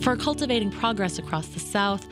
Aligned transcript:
for 0.00 0.16
cultivating 0.16 0.70
progress 0.70 1.18
across 1.18 1.48
the 1.48 1.60
South, 1.60 2.06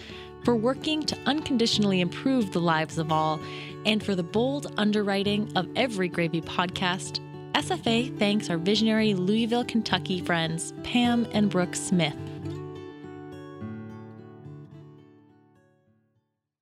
for 0.44 0.54
working 0.54 1.02
to 1.02 1.18
unconditionally 1.26 2.00
improve 2.00 2.52
the 2.52 2.60
lives 2.60 2.98
of 2.98 3.10
all, 3.10 3.40
and 3.86 4.02
for 4.02 4.14
the 4.14 4.22
bold 4.22 4.72
underwriting 4.76 5.50
of 5.56 5.66
every 5.74 6.08
Gravy 6.08 6.40
podcast, 6.40 7.20
SFA 7.54 8.16
thanks 8.18 8.50
our 8.50 8.58
visionary 8.58 9.14
Louisville, 9.14 9.64
Kentucky 9.64 10.20
friends, 10.20 10.74
Pam 10.84 11.26
and 11.32 11.50
Brooke 11.50 11.74
Smith. 11.74 12.16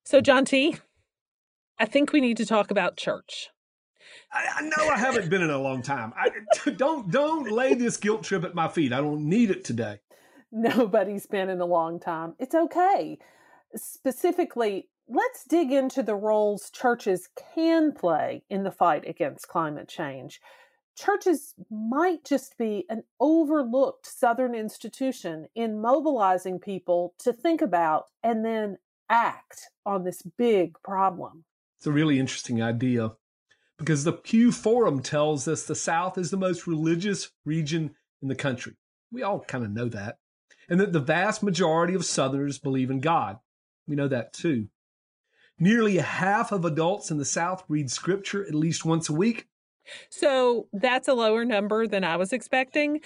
So, 0.04 0.20
John 0.20 0.44
T., 0.44 0.76
I 1.78 1.84
think 1.84 2.12
we 2.12 2.20
need 2.20 2.36
to 2.36 2.46
talk 2.46 2.70
about 2.70 2.96
church. 2.96 3.50
I, 4.32 4.46
I 4.58 4.62
know 4.62 4.88
I 4.88 4.96
haven't 4.96 5.28
been 5.28 5.42
in 5.42 5.50
a 5.50 5.58
long 5.58 5.82
time. 5.82 6.12
I, 6.16 6.30
don't 6.70 7.10
don't 7.10 7.50
lay 7.50 7.74
this 7.74 7.96
guilt 7.96 8.22
trip 8.22 8.44
at 8.44 8.54
my 8.54 8.68
feet. 8.68 8.92
I 8.92 9.00
don't 9.00 9.28
need 9.28 9.50
it 9.50 9.64
today. 9.64 9.98
Nobody's 10.56 11.26
been 11.26 11.50
in 11.50 11.60
a 11.60 11.66
long 11.66 12.00
time. 12.00 12.34
It's 12.38 12.54
okay. 12.54 13.18
Specifically, 13.74 14.88
let's 15.06 15.44
dig 15.44 15.70
into 15.70 16.02
the 16.02 16.14
roles 16.14 16.70
churches 16.70 17.28
can 17.54 17.92
play 17.92 18.42
in 18.48 18.62
the 18.64 18.70
fight 18.70 19.06
against 19.06 19.48
climate 19.48 19.86
change. 19.86 20.40
Churches 20.96 21.52
might 21.70 22.24
just 22.24 22.56
be 22.56 22.86
an 22.88 23.02
overlooked 23.20 24.06
Southern 24.06 24.54
institution 24.54 25.46
in 25.54 25.78
mobilizing 25.78 26.58
people 26.58 27.12
to 27.18 27.34
think 27.34 27.60
about 27.60 28.04
and 28.22 28.42
then 28.42 28.78
act 29.10 29.68
on 29.84 30.04
this 30.04 30.22
big 30.38 30.72
problem. 30.82 31.44
It's 31.78 31.86
a 31.86 31.92
really 31.92 32.18
interesting 32.18 32.62
idea 32.62 33.12
because 33.76 34.04
the 34.04 34.12
Pew 34.14 34.50
Forum 34.52 35.02
tells 35.02 35.46
us 35.46 35.64
the 35.64 35.74
South 35.74 36.16
is 36.16 36.30
the 36.30 36.38
most 36.38 36.66
religious 36.66 37.30
region 37.44 37.94
in 38.22 38.28
the 38.28 38.34
country. 38.34 38.72
We 39.12 39.22
all 39.22 39.40
kind 39.40 39.62
of 39.62 39.70
know 39.70 39.90
that. 39.90 40.16
And 40.68 40.80
that 40.80 40.92
the 40.92 41.00
vast 41.00 41.42
majority 41.42 41.94
of 41.94 42.04
Southerners 42.04 42.58
believe 42.58 42.90
in 42.90 43.00
God. 43.00 43.38
We 43.86 43.96
know 43.96 44.08
that 44.08 44.32
too. 44.32 44.68
Nearly 45.58 45.96
a 45.96 46.02
half 46.02 46.52
of 46.52 46.64
adults 46.64 47.10
in 47.10 47.18
the 47.18 47.24
South 47.24 47.64
read 47.68 47.90
scripture 47.90 48.46
at 48.46 48.54
least 48.54 48.84
once 48.84 49.08
a 49.08 49.14
week. 49.14 49.46
So 50.10 50.66
that's 50.72 51.08
a 51.08 51.14
lower 51.14 51.44
number 51.44 51.86
than 51.86 52.04
I 52.04 52.16
was 52.16 52.32
expecting 52.32 53.00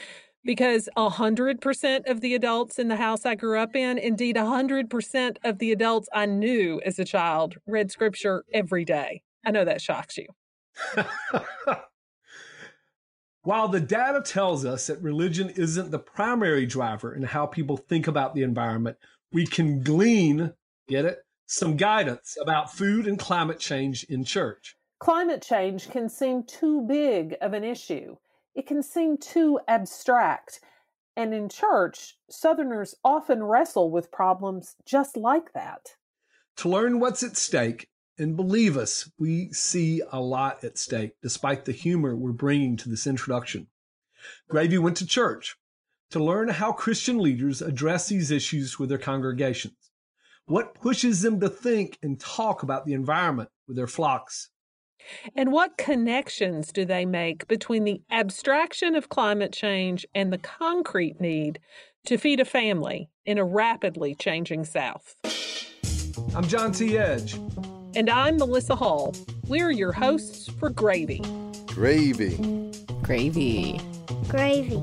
because 0.44 0.88
100% 0.96 2.10
of 2.10 2.20
the 2.20 2.34
adults 2.34 2.78
in 2.78 2.88
the 2.88 2.96
house 2.96 3.26
I 3.26 3.34
grew 3.34 3.58
up 3.58 3.76
in, 3.76 3.98
indeed 3.98 4.36
100% 4.36 5.36
of 5.44 5.58
the 5.58 5.72
adults 5.72 6.08
I 6.12 6.26
knew 6.26 6.80
as 6.84 6.98
a 6.98 7.04
child, 7.04 7.56
read 7.66 7.90
scripture 7.90 8.44
every 8.52 8.84
day. 8.84 9.22
I 9.44 9.50
know 9.50 9.64
that 9.64 9.82
shocks 9.82 10.16
you. 10.16 10.26
While 13.42 13.68
the 13.68 13.80
data 13.80 14.20
tells 14.20 14.66
us 14.66 14.88
that 14.88 15.00
religion 15.00 15.48
isn't 15.50 15.90
the 15.90 15.98
primary 15.98 16.66
driver 16.66 17.14
in 17.14 17.22
how 17.22 17.46
people 17.46 17.78
think 17.78 18.06
about 18.06 18.34
the 18.34 18.42
environment, 18.42 18.98
we 19.32 19.46
can 19.46 19.82
glean, 19.82 20.52
get 20.88 21.06
it, 21.06 21.24
some 21.46 21.76
guidance 21.76 22.36
about 22.40 22.72
food 22.72 23.06
and 23.06 23.18
climate 23.18 23.58
change 23.58 24.04
in 24.04 24.24
church. 24.24 24.76
Climate 24.98 25.40
change 25.40 25.88
can 25.88 26.10
seem 26.10 26.44
too 26.44 26.82
big 26.82 27.34
of 27.40 27.54
an 27.54 27.64
issue. 27.64 28.16
It 28.54 28.66
can 28.66 28.82
seem 28.82 29.16
too 29.16 29.58
abstract. 29.66 30.60
And 31.16 31.32
in 31.32 31.48
church, 31.48 32.18
Southerners 32.28 32.94
often 33.02 33.42
wrestle 33.42 33.90
with 33.90 34.12
problems 34.12 34.76
just 34.84 35.16
like 35.16 35.54
that. 35.54 35.96
To 36.58 36.68
learn 36.68 37.00
what's 37.00 37.22
at 37.22 37.38
stake, 37.38 37.88
and 38.20 38.36
believe 38.36 38.76
us, 38.76 39.10
we 39.18 39.50
see 39.52 40.02
a 40.12 40.20
lot 40.20 40.62
at 40.62 40.76
stake, 40.76 41.12
despite 41.22 41.64
the 41.64 41.72
humor 41.72 42.14
we're 42.14 42.32
bringing 42.32 42.76
to 42.76 42.88
this 42.88 43.06
introduction. 43.06 43.66
Gravy 44.48 44.78
went 44.78 44.98
to 44.98 45.06
church 45.06 45.56
to 46.10 46.22
learn 46.22 46.48
how 46.48 46.72
Christian 46.72 47.18
leaders 47.18 47.62
address 47.62 48.08
these 48.08 48.30
issues 48.30 48.78
with 48.78 48.90
their 48.90 48.98
congregations. 48.98 49.90
What 50.44 50.74
pushes 50.74 51.22
them 51.22 51.40
to 51.40 51.48
think 51.48 51.98
and 52.02 52.20
talk 52.20 52.62
about 52.62 52.84
the 52.84 52.92
environment 52.92 53.48
with 53.66 53.76
their 53.76 53.86
flocks? 53.86 54.50
And 55.34 55.50
what 55.50 55.78
connections 55.78 56.72
do 56.72 56.84
they 56.84 57.06
make 57.06 57.48
between 57.48 57.84
the 57.84 58.02
abstraction 58.10 58.94
of 58.96 59.08
climate 59.08 59.52
change 59.52 60.04
and 60.14 60.30
the 60.30 60.38
concrete 60.38 61.20
need 61.20 61.58
to 62.04 62.18
feed 62.18 62.40
a 62.40 62.44
family 62.44 63.08
in 63.24 63.38
a 63.38 63.44
rapidly 63.44 64.14
changing 64.14 64.64
South? 64.64 65.14
I'm 66.34 66.46
John 66.46 66.72
T. 66.72 66.98
Edge. 66.98 67.38
And 67.96 68.08
I'm 68.08 68.36
Melissa 68.36 68.76
Hall. 68.76 69.16
We're 69.48 69.72
your 69.72 69.90
hosts 69.90 70.48
for 70.48 70.70
Gravy. 70.70 71.20
Gravy. 71.66 72.36
Gravy. 73.02 73.80
Gravy. 74.28 74.80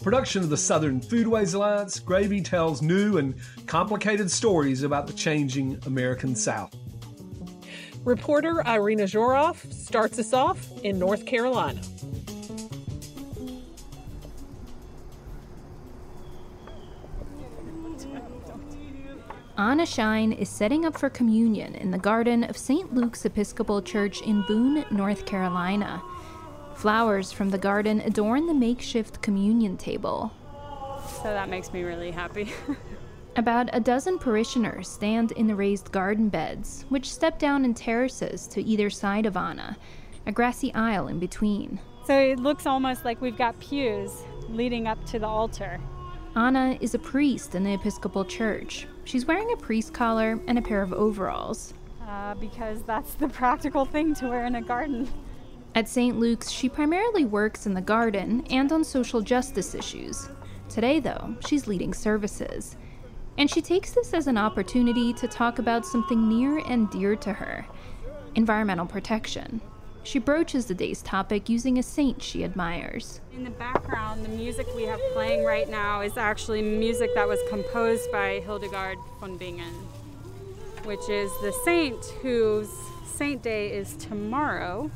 Production 0.00 0.44
of 0.44 0.48
the 0.48 0.56
Southern 0.56 1.00
Foodways 1.00 1.56
Alliance, 1.56 1.98
Gravy 1.98 2.40
tells 2.40 2.82
new 2.82 3.18
and 3.18 3.34
complicated 3.66 4.30
stories 4.30 4.84
about 4.84 5.08
the 5.08 5.12
changing 5.12 5.80
American 5.86 6.36
South. 6.36 6.72
Reporter 8.04 8.62
Irina 8.64 9.04
Zhorov 9.04 9.72
starts 9.72 10.20
us 10.20 10.32
off 10.32 10.70
in 10.84 11.00
North 11.00 11.26
Carolina. 11.26 11.80
Anna 19.56 19.86
Shine 19.86 20.32
is 20.32 20.48
setting 20.48 20.84
up 20.84 20.98
for 20.98 21.08
communion 21.08 21.76
in 21.76 21.92
the 21.92 21.98
garden 21.98 22.42
of 22.42 22.56
St. 22.56 22.92
Luke's 22.92 23.24
Episcopal 23.24 23.80
Church 23.82 24.20
in 24.22 24.42
Boone, 24.42 24.84
North 24.90 25.26
Carolina. 25.26 26.02
Flowers 26.74 27.30
from 27.30 27.50
the 27.50 27.58
garden 27.58 28.00
adorn 28.00 28.48
the 28.48 28.54
makeshift 28.54 29.22
communion 29.22 29.76
table. 29.76 30.32
So 31.22 31.24
that 31.24 31.48
makes 31.48 31.72
me 31.72 31.84
really 31.84 32.10
happy. 32.10 32.52
About 33.36 33.68
a 33.72 33.78
dozen 33.78 34.18
parishioners 34.18 34.88
stand 34.88 35.30
in 35.32 35.46
the 35.46 35.54
raised 35.54 35.92
garden 35.92 36.28
beds, 36.28 36.84
which 36.88 37.12
step 37.12 37.38
down 37.38 37.64
in 37.64 37.74
terraces 37.74 38.48
to 38.48 38.62
either 38.62 38.90
side 38.90 39.24
of 39.24 39.36
Anna, 39.36 39.76
a 40.26 40.32
grassy 40.32 40.74
aisle 40.74 41.06
in 41.06 41.20
between. 41.20 41.78
So 42.08 42.18
it 42.18 42.40
looks 42.40 42.66
almost 42.66 43.04
like 43.04 43.20
we've 43.20 43.38
got 43.38 43.58
pews 43.60 44.24
leading 44.48 44.88
up 44.88 45.04
to 45.06 45.20
the 45.20 45.28
altar. 45.28 45.80
Anna 46.34 46.76
is 46.80 46.94
a 46.94 46.98
priest 46.98 47.54
in 47.54 47.62
the 47.62 47.74
Episcopal 47.74 48.24
Church. 48.24 48.88
She's 49.04 49.26
wearing 49.26 49.52
a 49.52 49.56
priest 49.56 49.92
collar 49.92 50.40
and 50.46 50.58
a 50.58 50.62
pair 50.62 50.82
of 50.82 50.92
overalls. 50.92 51.74
Uh, 52.06 52.34
because 52.34 52.82
that's 52.82 53.14
the 53.14 53.28
practical 53.28 53.84
thing 53.84 54.14
to 54.14 54.28
wear 54.28 54.46
in 54.46 54.56
a 54.56 54.62
garden. 54.62 55.08
At 55.74 55.88
St. 55.88 56.18
Luke's, 56.18 56.50
she 56.50 56.68
primarily 56.68 57.24
works 57.24 57.66
in 57.66 57.74
the 57.74 57.80
garden 57.80 58.46
and 58.50 58.70
on 58.70 58.84
social 58.84 59.20
justice 59.20 59.74
issues. 59.74 60.28
Today, 60.68 61.00
though, 61.00 61.36
she's 61.46 61.66
leading 61.66 61.92
services. 61.92 62.76
And 63.36 63.50
she 63.50 63.60
takes 63.60 63.90
this 63.90 64.14
as 64.14 64.26
an 64.26 64.38
opportunity 64.38 65.12
to 65.14 65.26
talk 65.26 65.58
about 65.58 65.84
something 65.84 66.28
near 66.28 66.58
and 66.58 66.88
dear 66.90 67.16
to 67.16 67.32
her 67.32 67.66
environmental 68.36 68.86
protection. 68.86 69.60
She 70.04 70.18
broaches 70.18 70.66
the 70.66 70.74
day's 70.74 71.00
topic 71.00 71.48
using 71.48 71.78
a 71.78 71.82
saint 71.82 72.22
she 72.22 72.44
admires. 72.44 73.22
In 73.32 73.42
the 73.42 73.50
background, 73.50 74.22
the 74.22 74.28
music 74.28 74.66
we 74.76 74.82
have 74.82 75.00
playing 75.14 75.44
right 75.44 75.68
now 75.68 76.02
is 76.02 76.18
actually 76.18 76.60
music 76.60 77.14
that 77.14 77.26
was 77.26 77.40
composed 77.48 78.12
by 78.12 78.40
Hildegard 78.40 78.98
von 79.18 79.38
Bingen, 79.38 79.72
which 80.84 81.08
is 81.08 81.30
the 81.40 81.52
saint 81.64 82.04
whose 82.20 82.68
saint 83.06 83.42
day 83.42 83.72
is 83.72 83.96
tomorrow. 83.96 84.90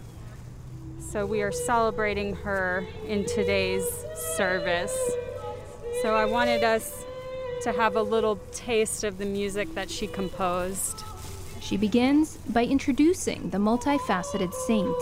So 1.00 1.24
we 1.24 1.40
are 1.40 1.52
celebrating 1.52 2.36
her 2.36 2.86
in 3.06 3.24
today's 3.24 3.86
service. 4.36 4.96
So 6.02 6.14
I 6.14 6.26
wanted 6.26 6.62
us 6.62 7.06
to 7.62 7.72
have 7.72 7.96
a 7.96 8.02
little 8.02 8.36
taste 8.52 9.04
of 9.04 9.16
the 9.16 9.24
music 9.24 9.74
that 9.74 9.90
she 9.90 10.06
composed. 10.06 11.02
She 11.60 11.76
begins 11.76 12.36
by 12.48 12.64
introducing 12.64 13.50
the 13.50 13.58
multifaceted 13.58 14.54
saint. 14.54 14.96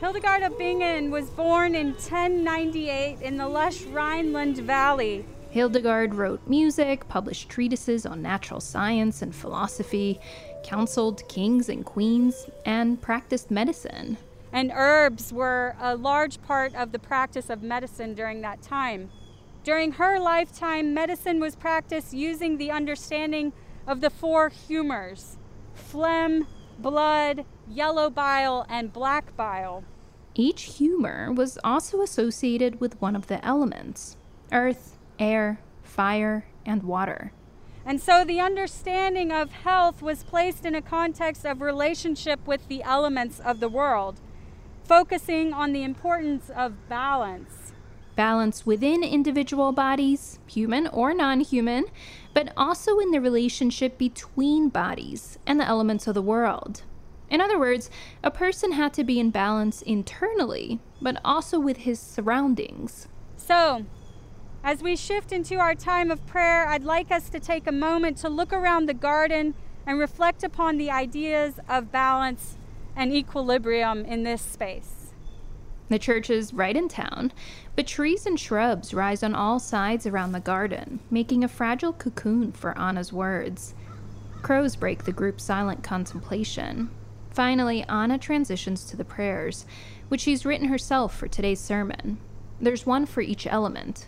Hildegard 0.00 0.42
of 0.42 0.58
Bingen 0.58 1.10
was 1.10 1.30
born 1.30 1.74
in 1.74 1.92
1098 1.92 3.22
in 3.22 3.38
the 3.38 3.48
lush 3.48 3.82
Rhineland 3.84 4.58
Valley. 4.58 5.24
Hildegard 5.50 6.14
wrote 6.14 6.46
music, 6.46 7.08
published 7.08 7.48
treatises 7.48 8.04
on 8.04 8.20
natural 8.20 8.60
science 8.60 9.22
and 9.22 9.34
philosophy, 9.34 10.20
counseled 10.62 11.26
kings 11.28 11.68
and 11.68 11.84
queens, 11.84 12.46
and 12.66 13.00
practiced 13.00 13.50
medicine. 13.50 14.18
And 14.52 14.70
herbs 14.74 15.32
were 15.32 15.74
a 15.80 15.96
large 15.96 16.42
part 16.42 16.74
of 16.74 16.92
the 16.92 16.98
practice 16.98 17.50
of 17.50 17.62
medicine 17.62 18.14
during 18.14 18.42
that 18.42 18.62
time. 18.62 19.10
During 19.64 19.92
her 19.92 20.18
lifetime, 20.20 20.92
medicine 20.92 21.40
was 21.40 21.56
practiced 21.56 22.12
using 22.12 22.58
the 22.58 22.70
understanding 22.70 23.52
of 23.86 24.00
the 24.00 24.10
four 24.10 24.50
humors 24.50 25.38
phlegm, 25.74 26.46
blood, 26.78 27.44
yellow 27.68 28.10
bile, 28.10 28.66
and 28.68 28.92
black 28.92 29.36
bile. 29.36 29.84
Each 30.34 30.64
humor 30.64 31.32
was 31.32 31.58
also 31.62 32.00
associated 32.00 32.80
with 32.80 33.00
one 33.00 33.14
of 33.14 33.28
the 33.28 33.44
elements 33.44 34.16
earth, 34.52 34.96
air, 35.18 35.60
fire, 35.82 36.46
and 36.66 36.82
water. 36.82 37.32
And 37.86 38.00
so 38.00 38.24
the 38.24 38.40
understanding 38.40 39.30
of 39.30 39.52
health 39.52 40.00
was 40.00 40.24
placed 40.24 40.64
in 40.64 40.74
a 40.74 40.82
context 40.82 41.44
of 41.44 41.60
relationship 41.60 42.46
with 42.46 42.66
the 42.68 42.82
elements 42.82 43.40
of 43.40 43.60
the 43.60 43.68
world, 43.68 44.20
focusing 44.84 45.52
on 45.52 45.72
the 45.72 45.82
importance 45.82 46.50
of 46.50 46.88
balance. 46.88 47.63
Balance 48.16 48.64
within 48.66 49.02
individual 49.02 49.72
bodies, 49.72 50.38
human 50.46 50.86
or 50.88 51.14
non 51.14 51.40
human, 51.40 51.86
but 52.32 52.52
also 52.56 52.98
in 52.98 53.10
the 53.10 53.20
relationship 53.20 53.98
between 53.98 54.68
bodies 54.68 55.38
and 55.46 55.60
the 55.60 55.66
elements 55.66 56.06
of 56.06 56.14
the 56.14 56.22
world. 56.22 56.82
In 57.30 57.40
other 57.40 57.58
words, 57.58 57.90
a 58.22 58.30
person 58.30 58.72
had 58.72 58.92
to 58.94 59.04
be 59.04 59.18
in 59.18 59.30
balance 59.30 59.82
internally, 59.82 60.78
but 61.00 61.20
also 61.24 61.58
with 61.58 61.78
his 61.78 61.98
surroundings. 61.98 63.08
So, 63.36 63.86
as 64.62 64.82
we 64.82 64.96
shift 64.96 65.32
into 65.32 65.56
our 65.56 65.74
time 65.74 66.10
of 66.10 66.24
prayer, 66.26 66.66
I'd 66.66 66.84
like 66.84 67.10
us 67.10 67.28
to 67.30 67.40
take 67.40 67.66
a 67.66 67.72
moment 67.72 68.16
to 68.18 68.28
look 68.28 68.52
around 68.52 68.86
the 68.86 68.94
garden 68.94 69.54
and 69.86 69.98
reflect 69.98 70.42
upon 70.42 70.78
the 70.78 70.90
ideas 70.90 71.60
of 71.68 71.92
balance 71.92 72.56
and 72.96 73.12
equilibrium 73.12 74.04
in 74.04 74.22
this 74.22 74.40
space. 74.40 75.03
The 75.90 75.98
church 75.98 76.30
is 76.30 76.54
right 76.54 76.76
in 76.76 76.88
town, 76.88 77.32
but 77.76 77.86
trees 77.86 78.24
and 78.24 78.40
shrubs 78.40 78.94
rise 78.94 79.22
on 79.22 79.34
all 79.34 79.58
sides 79.58 80.06
around 80.06 80.32
the 80.32 80.40
garden, 80.40 81.00
making 81.10 81.44
a 81.44 81.48
fragile 81.48 81.92
cocoon 81.92 82.52
for 82.52 82.76
Anna's 82.78 83.12
words. 83.12 83.74
Crows 84.42 84.76
break 84.76 85.04
the 85.04 85.12
group's 85.12 85.44
silent 85.44 85.82
contemplation. 85.82 86.90
Finally, 87.30 87.84
Anna 87.88 88.18
transitions 88.18 88.84
to 88.84 88.96
the 88.96 89.04
prayers, 89.04 89.66
which 90.08 90.22
she's 90.22 90.46
written 90.46 90.68
herself 90.68 91.14
for 91.14 91.28
today's 91.28 91.60
sermon. 91.60 92.18
There's 92.60 92.86
one 92.86 93.04
for 93.04 93.20
each 93.20 93.46
element. 93.46 94.06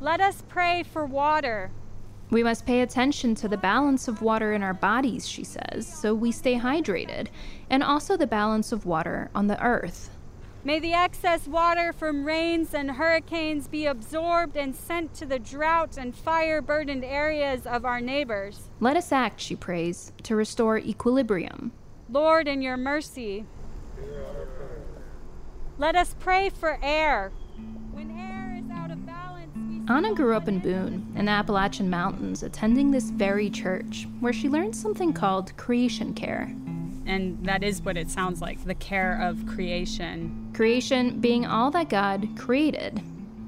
Let 0.00 0.20
us 0.20 0.42
pray 0.48 0.82
for 0.82 1.06
water. 1.06 1.70
We 2.30 2.42
must 2.42 2.66
pay 2.66 2.82
attention 2.82 3.34
to 3.36 3.48
the 3.48 3.56
balance 3.56 4.08
of 4.08 4.20
water 4.20 4.52
in 4.52 4.62
our 4.62 4.74
bodies, 4.74 5.26
she 5.26 5.44
says, 5.44 5.86
so 5.86 6.14
we 6.14 6.30
stay 6.30 6.58
hydrated, 6.58 7.28
and 7.70 7.82
also 7.82 8.16
the 8.16 8.26
balance 8.26 8.70
of 8.72 8.84
water 8.84 9.30
on 9.34 9.46
the 9.46 9.62
earth. 9.64 10.10
May 10.64 10.80
the 10.80 10.92
excess 10.92 11.46
water 11.46 11.92
from 11.92 12.24
rains 12.24 12.74
and 12.74 12.90
hurricanes 12.90 13.68
be 13.68 13.86
absorbed 13.86 14.56
and 14.56 14.74
sent 14.74 15.14
to 15.14 15.24
the 15.24 15.38
drought 15.38 15.96
and 15.96 16.14
fire 16.14 16.60
burdened 16.60 17.04
areas 17.04 17.64
of 17.64 17.84
our 17.84 18.00
neighbors. 18.00 18.68
Let 18.80 18.96
us 18.96 19.12
act, 19.12 19.40
she 19.40 19.54
prays, 19.54 20.12
to 20.24 20.34
restore 20.34 20.76
equilibrium. 20.76 21.72
Lord, 22.10 22.48
in 22.48 22.60
your 22.60 22.76
mercy, 22.76 23.46
let 25.78 25.94
us 25.94 26.16
pray 26.18 26.50
for 26.50 26.78
air. 26.82 27.30
When 27.92 28.10
air 28.10 28.60
is 28.62 28.68
out 28.70 28.90
of 28.90 29.06
balance, 29.06 29.88
Anna 29.88 30.12
grew 30.12 30.34
up 30.34 30.48
in 30.48 30.58
Boone, 30.58 31.12
in 31.16 31.26
the 31.26 31.30
Appalachian 31.30 31.88
Mountains, 31.88 32.42
attending 32.42 32.90
this 32.90 33.10
very 33.10 33.48
church, 33.48 34.08
where 34.18 34.32
she 34.32 34.48
learned 34.48 34.74
something 34.74 35.12
called 35.12 35.56
creation 35.56 36.14
care. 36.14 36.52
And 37.08 37.44
that 37.44 37.64
is 37.64 37.80
what 37.80 37.96
it 37.96 38.10
sounds 38.10 38.42
like 38.42 38.62
the 38.64 38.74
care 38.74 39.20
of 39.20 39.46
creation. 39.46 40.50
Creation 40.54 41.18
being 41.20 41.46
all 41.46 41.70
that 41.70 41.88
God 41.88 42.28
created. 42.36 43.02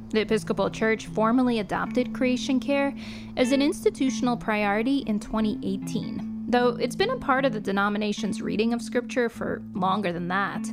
The 0.08 0.22
Episcopal 0.22 0.70
Church 0.70 1.06
formally 1.06 1.60
adopted 1.60 2.14
creation 2.14 2.58
care 2.58 2.94
as 3.36 3.52
an 3.52 3.62
institutional 3.62 4.36
priority 4.36 5.04
in 5.06 5.20
2018, 5.20 6.46
though 6.48 6.70
it's 6.70 6.96
been 6.96 7.10
a 7.10 7.18
part 7.18 7.44
of 7.44 7.52
the 7.52 7.60
denomination's 7.60 8.42
reading 8.42 8.72
of 8.72 8.82
Scripture 8.82 9.28
for 9.28 9.62
longer 9.74 10.12
than 10.12 10.26
that. 10.28 10.66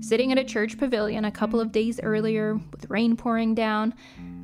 Sitting 0.00 0.32
at 0.32 0.38
a 0.38 0.44
church 0.44 0.76
pavilion 0.76 1.24
a 1.24 1.30
couple 1.30 1.60
of 1.60 1.72
days 1.72 2.00
earlier, 2.02 2.58
with 2.72 2.90
rain 2.90 3.16
pouring 3.16 3.54
down, 3.54 3.94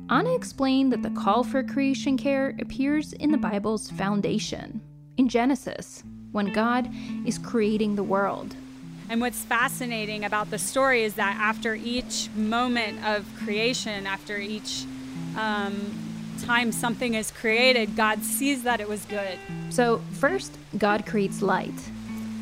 Anna 0.09 0.33
explained 0.33 0.93
that 0.93 1.03
the 1.03 1.09
call 1.09 1.43
for 1.43 1.61
creation 1.63 2.17
care 2.17 2.55
appears 2.59 3.13
in 3.13 3.31
the 3.31 3.37
Bible's 3.37 3.91
foundation, 3.91 4.81
in 5.17 5.27
Genesis, 5.27 6.03
when 6.31 6.51
God 6.53 6.89
is 7.25 7.37
creating 7.37 7.95
the 7.95 8.03
world. 8.03 8.55
And 9.09 9.21
what's 9.21 9.43
fascinating 9.43 10.25
about 10.25 10.49
the 10.51 10.57
story 10.57 11.03
is 11.03 11.13
that 11.15 11.37
after 11.39 11.73
each 11.75 12.29
moment 12.35 13.03
of 13.05 13.25
creation, 13.37 14.05
after 14.05 14.37
each 14.37 14.85
um, 15.37 15.75
time 16.43 16.71
something 16.71 17.13
is 17.13 17.31
created, 17.31 17.95
God 17.95 18.21
sees 18.23 18.63
that 18.63 18.81
it 18.81 18.89
was 18.89 19.05
good. 19.05 19.39
So, 19.69 19.99
first, 20.13 20.57
God 20.77 21.05
creates 21.05 21.41
light, 21.41 21.73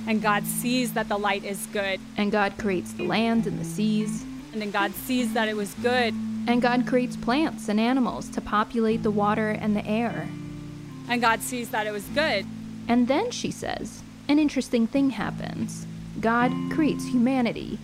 And 0.07 0.21
God 0.21 0.45
sees 0.45 0.93
that 0.93 1.07
the 1.07 1.17
light 1.17 1.43
is 1.43 1.67
good. 1.67 1.99
and 2.17 2.31
God 2.31 2.57
creates 2.57 2.93
the 2.93 3.03
land 3.03 3.45
and 3.47 3.59
the 3.59 3.63
seas, 3.65 4.23
And 4.51 4.61
then 4.61 4.71
God 4.71 4.93
sees 4.93 5.33
that 5.33 5.47
it 5.47 5.55
was 5.55 5.73
good. 5.83 6.13
and 6.47 6.61
God 6.61 6.85
creates 6.87 7.15
plants 7.15 7.69
and 7.69 7.79
animals 7.79 8.29
to 8.29 8.41
populate 8.41 9.03
the 9.03 9.11
water 9.11 9.49
and 9.49 9.75
the 9.75 9.85
air. 9.85 10.27
And 11.09 11.21
God 11.21 11.41
sees 11.41 11.69
that 11.69 11.85
it 11.87 11.91
was 11.91 12.05
good. 12.15 12.45
And 12.87 13.07
then, 13.07 13.31
she 13.31 13.51
says, 13.51 14.01
an 14.27 14.39
interesting 14.39 14.87
thing 14.87 15.11
happens. 15.11 15.85
God 16.19 16.51
creates 16.71 17.05
humanity. 17.07 17.79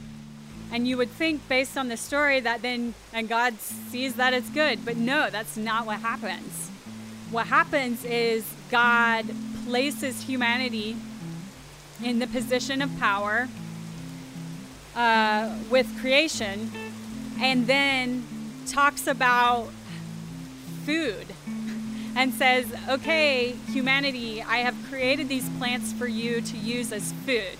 And 0.71 0.87
you 0.87 0.97
would 0.97 1.09
think, 1.09 1.47
based 1.49 1.77
on 1.77 1.89
the 1.89 1.97
story, 1.97 2.39
that 2.39 2.61
then, 2.61 2.93
and 3.13 3.27
God 3.27 3.59
sees 3.59 4.15
that 4.15 4.33
it's 4.33 4.49
good. 4.49 4.85
But 4.85 4.97
no, 4.97 5.29
that's 5.29 5.57
not 5.57 5.85
what 5.85 5.99
happens. 5.99 6.69
What 7.29 7.47
happens 7.47 8.03
is 8.05 8.45
God 8.69 9.25
places 9.65 10.23
humanity 10.23 10.95
in 12.03 12.19
the 12.19 12.27
position 12.27 12.81
of 12.81 12.97
power 12.99 13.47
uh, 14.95 15.55
with 15.69 15.87
creation 15.99 16.71
and 17.39 17.67
then 17.67 18.25
talks 18.67 19.07
about 19.07 19.69
food 20.85 21.27
and 22.15 22.33
says, 22.33 22.65
okay, 22.89 23.55
humanity, 23.71 24.41
I 24.41 24.57
have 24.57 24.75
created 24.91 25.29
these 25.29 25.47
plants 25.51 25.93
for 25.93 26.05
you 26.05 26.41
to 26.41 26.57
use 26.57 26.91
as 26.91 27.13
food. 27.25 27.57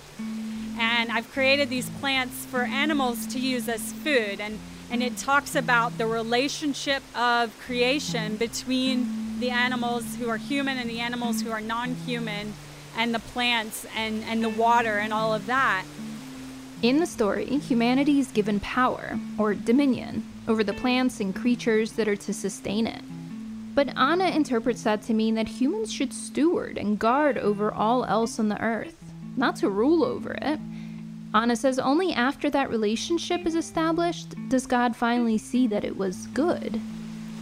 And 0.78 1.10
I've 1.10 1.32
created 1.32 1.70
these 1.70 1.88
plants 1.88 2.44
for 2.44 2.60
animals 2.60 3.26
to 3.28 3.38
use 3.38 3.70
as 3.70 3.90
food. 3.90 4.38
And, 4.38 4.58
and 4.90 5.02
it 5.02 5.16
talks 5.16 5.54
about 5.54 5.96
the 5.96 6.04
relationship 6.04 7.02
of 7.16 7.58
creation 7.58 8.36
between 8.36 9.40
the 9.40 9.48
animals 9.48 10.16
who 10.16 10.28
are 10.28 10.36
human 10.36 10.76
and 10.76 10.90
the 10.90 11.00
animals 11.00 11.40
who 11.40 11.50
are 11.50 11.62
non 11.62 11.94
human, 11.94 12.52
and 12.98 13.14
the 13.14 13.18
plants 13.18 13.86
and, 13.96 14.22
and 14.24 14.44
the 14.44 14.50
water 14.50 14.98
and 14.98 15.10
all 15.10 15.32
of 15.32 15.46
that. 15.46 15.86
In 16.82 17.00
the 17.00 17.06
story, 17.06 17.46
humanity 17.46 18.18
is 18.20 18.30
given 18.30 18.60
power, 18.60 19.18
or 19.38 19.54
dominion, 19.54 20.30
over 20.46 20.62
the 20.62 20.74
plants 20.74 21.18
and 21.18 21.34
creatures 21.34 21.92
that 21.92 22.08
are 22.08 22.16
to 22.16 22.34
sustain 22.34 22.86
it. 22.86 23.02
But 23.74 23.96
Anna 23.96 24.26
interprets 24.28 24.82
that 24.82 25.02
to 25.02 25.14
mean 25.14 25.34
that 25.36 25.48
humans 25.48 25.92
should 25.92 26.12
steward 26.12 26.76
and 26.76 26.98
guard 26.98 27.38
over 27.38 27.72
all 27.72 28.04
else 28.04 28.38
on 28.38 28.48
the 28.48 28.60
earth, 28.60 28.96
not 29.36 29.56
to 29.56 29.70
rule 29.70 30.04
over 30.04 30.32
it. 30.42 30.60
Anna 31.34 31.56
says 31.56 31.78
only 31.78 32.12
after 32.12 32.50
that 32.50 32.68
relationship 32.68 33.46
is 33.46 33.54
established 33.54 34.34
does 34.50 34.66
God 34.66 34.94
finally 34.94 35.38
see 35.38 35.66
that 35.68 35.84
it 35.84 35.96
was 35.96 36.26
good. 36.28 36.80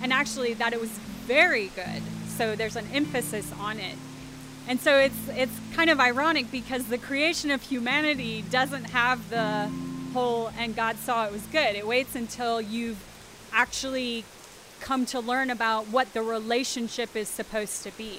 and 0.02 0.12
actually 0.12 0.54
that 0.54 0.72
it 0.72 0.80
was 0.80 0.90
very 1.26 1.68
good. 1.74 2.02
So 2.38 2.56
there's 2.56 2.76
an 2.76 2.86
emphasis 2.94 3.52
on 3.58 3.78
it. 3.80 3.96
And 4.68 4.80
so 4.80 4.96
it's 4.98 5.28
it's 5.30 5.52
kind 5.74 5.90
of 5.90 5.98
ironic 6.00 6.50
because 6.50 6.86
the 6.86 6.96
creation 6.98 7.50
of 7.50 7.60
humanity 7.62 8.42
doesn't 8.50 8.84
have 8.90 9.28
the 9.30 9.68
whole 10.14 10.50
and 10.56 10.74
God 10.76 10.96
saw 10.98 11.26
it 11.26 11.32
was 11.32 11.42
good. 11.46 11.74
It 11.76 11.86
waits 11.86 12.14
until 12.14 12.60
you've 12.60 13.02
actually 13.52 14.24
come 14.80 15.06
to 15.06 15.20
learn 15.20 15.50
about 15.50 15.86
what 15.88 16.12
the 16.14 16.22
relationship 16.22 17.14
is 17.14 17.28
supposed 17.28 17.82
to 17.84 17.90
be. 17.92 18.18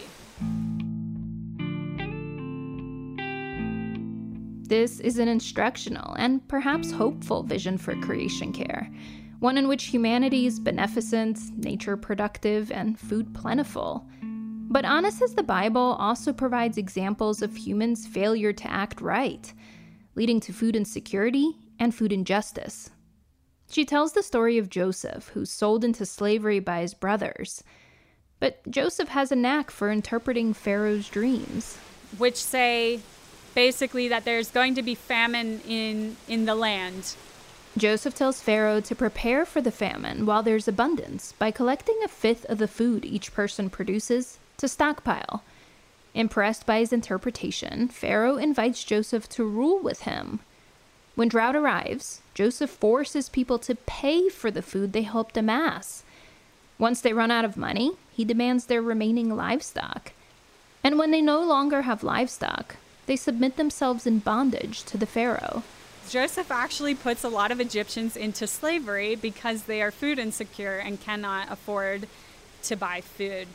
This 4.72 5.02
is 5.02 5.20
an 5.20 5.28
instructional 5.28 6.14
and 6.14 6.48
perhaps 6.48 6.92
hopeful 6.92 7.44
vision 7.44 7.78
for 7.78 7.94
creation 7.98 8.54
care, 8.54 8.90
one 9.40 9.58
in 9.58 9.68
which 9.68 9.88
humanity 9.88 10.46
is 10.46 10.62
beneficent, 10.62 11.40
nature 11.58 11.98
productive, 11.98 12.72
and 12.72 12.98
food 12.98 13.34
plentiful. 13.34 14.08
But 14.22 14.86
Anna 14.86 15.12
says 15.12 15.34
the 15.34 15.44
Bible 15.44 15.98
also 16.00 16.32
provides 16.32 16.78
examples 16.78 17.42
of 17.42 17.54
humans' 17.58 18.08
failure 18.08 18.54
to 18.54 18.72
act 18.72 19.02
right, 19.02 19.54
leading 20.16 20.40
to 20.40 20.54
food 20.54 20.78
insecurity 20.78 21.52
and 21.78 21.94
food 21.94 22.14
injustice. 22.14 22.92
She 23.72 23.86
tells 23.86 24.12
the 24.12 24.22
story 24.22 24.58
of 24.58 24.70
Joseph, 24.70 25.30
who's 25.30 25.50
sold 25.50 25.86
into 25.86 26.06
slavery 26.06 26.60
by 26.60 26.82
his 26.82 26.94
brothers. 26.94 27.64
But 28.40 28.70
Joseph 28.70 29.08
has 29.10 29.32
a 29.32 29.36
knack 29.36 29.72
for 29.72 29.90
interpreting 29.90 30.54
Pharaoh's 30.54 31.08
dreams. 31.08 31.78
which 32.18 32.36
say 32.36 33.00
basically 33.56 34.10
that 34.10 34.26
there's 34.26 34.52
going 34.52 34.76
to 34.76 34.82
be 34.84 34.96
famine 34.96 35.62
in 35.68 36.18
in 36.28 36.46
the 36.46 36.56
land. 36.56 37.16
Joseph 37.78 38.14
tells 38.14 38.42
Pharaoh 38.42 38.82
to 38.82 38.94
prepare 38.94 39.46
for 39.46 39.62
the 39.62 39.72
famine 39.72 40.26
while 40.26 40.44
there's 40.44 40.68
abundance 40.68 41.32
by 41.40 41.52
collecting 41.52 41.98
a 42.04 42.10
fifth 42.10 42.46
of 42.50 42.58
the 42.58 42.68
food 42.68 43.06
each 43.06 43.34
person 43.34 43.70
produces 43.70 44.40
to 44.58 44.68
stockpile. 44.68 45.44
Impressed 46.14 46.66
by 46.66 46.80
his 46.80 46.92
interpretation, 46.92 47.88
Pharaoh 47.88 48.36
invites 48.36 48.84
Joseph 48.84 49.30
to 49.30 49.46
rule 49.46 49.80
with 49.80 50.02
him. 50.02 50.42
When 51.16 51.28
drought 51.28 51.56
arrives, 51.56 52.22
Joseph 52.34 52.70
forces 52.70 53.30
people 53.30 53.60
to 53.60 53.76
pay 53.76 54.30
for 54.30 54.50
the 54.50 54.62
food 54.62 54.94
they 54.94 55.04
helped 55.04 55.38
amass. 55.38 56.04
Once 56.78 57.02
they 57.02 57.14
run 57.14 57.32
out 57.32 57.46
of 57.46 57.58
money, 57.58 57.92
he 58.12 58.26
demands 58.26 58.66
their 58.66 58.82
remaining 58.82 59.36
livestock. 59.36 60.14
And 60.84 60.98
when 60.98 61.12
they 61.12 61.22
no 61.22 61.44
longer 61.44 61.84
have 61.84 62.04
livestock, 62.04 62.78
they 63.06 63.16
submit 63.16 63.58
themselves 63.58 64.08
in 64.08 64.20
bondage 64.20 64.84
to 64.86 64.98
the 64.98 65.06
Pharaoh. 65.06 65.64
Joseph 66.10 66.52
actually 66.52 66.96
puts 66.96 67.24
a 67.24 67.30
lot 67.30 67.52
of 67.52 67.60
Egyptians 67.60 68.18
into 68.18 68.48
slavery 68.48 69.16
because 69.16 69.64
they 69.64 69.82
are 69.82 69.92
food 69.92 70.18
insecure 70.18 70.78
and 70.78 71.00
cannot 71.00 71.52
afford 71.52 72.08
to 72.64 72.76
buy 72.76 73.02
food. 73.02 73.48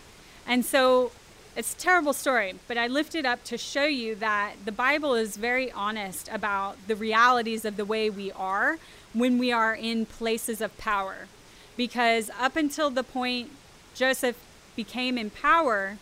And 0.46 0.64
so 0.64 1.10
it's 1.56 1.72
a 1.72 1.78
terrible 1.78 2.12
story, 2.12 2.54
but 2.68 2.76
I 2.76 2.86
lift 2.86 3.14
it 3.14 3.24
up 3.24 3.42
to 3.44 3.56
show 3.56 3.86
you 3.86 4.14
that 4.16 4.56
the 4.66 4.72
Bible 4.72 5.14
is 5.14 5.38
very 5.38 5.72
honest 5.72 6.28
about 6.30 6.76
the 6.86 6.94
realities 6.94 7.64
of 7.64 7.78
the 7.78 7.84
way 7.86 8.10
we 8.10 8.30
are 8.32 8.78
when 9.14 9.38
we 9.38 9.50
are 9.52 9.74
in 9.74 10.04
places 10.04 10.60
of 10.60 10.76
power. 10.76 11.28
Because 11.74 12.30
up 12.38 12.56
until 12.56 12.90
the 12.90 13.02
point 13.02 13.50
Joseph 13.94 14.36
became 14.76 15.16
in 15.16 15.30
power, 15.30 15.96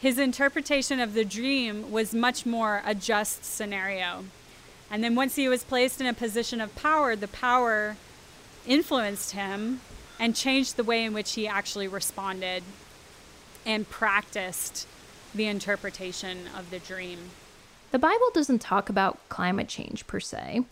his 0.00 0.18
interpretation 0.18 1.00
of 1.00 1.14
the 1.14 1.24
dream 1.24 1.90
was 1.90 2.12
much 2.12 2.44
more 2.44 2.82
a 2.84 2.94
just 2.94 3.42
scenario. 3.42 4.24
And 4.90 5.02
then 5.02 5.14
once 5.14 5.36
he 5.36 5.48
was 5.48 5.64
placed 5.64 6.02
in 6.02 6.06
a 6.06 6.12
position 6.12 6.60
of 6.60 6.76
power, 6.76 7.16
the 7.16 7.28
power 7.28 7.96
influenced 8.66 9.32
him 9.32 9.80
and 10.18 10.36
changed 10.36 10.76
the 10.76 10.84
way 10.84 11.04
in 11.04 11.14
which 11.14 11.32
he 11.32 11.48
actually 11.48 11.88
responded 11.88 12.62
and 13.64 13.88
practiced 13.88 14.86
the 15.34 15.46
interpretation 15.46 16.48
of 16.56 16.70
the 16.70 16.78
dream. 16.78 17.18
The 17.90 17.98
Bible 17.98 18.30
doesn't 18.32 18.60
talk 18.60 18.88
about 18.88 19.28
climate 19.28 19.68
change 19.68 20.06
per 20.06 20.20
se, 20.20 20.64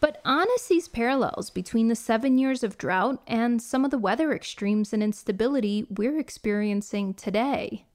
but 0.00 0.20
Anna 0.24 0.58
sees 0.58 0.88
parallels 0.88 1.50
between 1.50 1.88
the 1.88 1.94
seven 1.94 2.38
years 2.38 2.64
of 2.64 2.78
drought 2.78 3.22
and 3.26 3.62
some 3.62 3.84
of 3.84 3.90
the 3.90 3.98
weather 3.98 4.32
extremes 4.32 4.92
and 4.92 5.02
instability 5.02 5.86
we're 5.90 6.18
experiencing 6.18 7.14
today. 7.14 7.86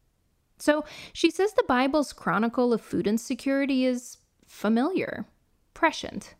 So 0.57 0.85
she 1.13 1.29
says 1.29 1.53
the 1.53 1.63
Bible's 1.67 2.13
chronicle 2.13 2.73
of 2.73 2.81
food 2.81 3.07
insecurity 3.07 3.85
is 3.85 4.17
familiar, 4.45 5.25
prescient. 5.73 6.35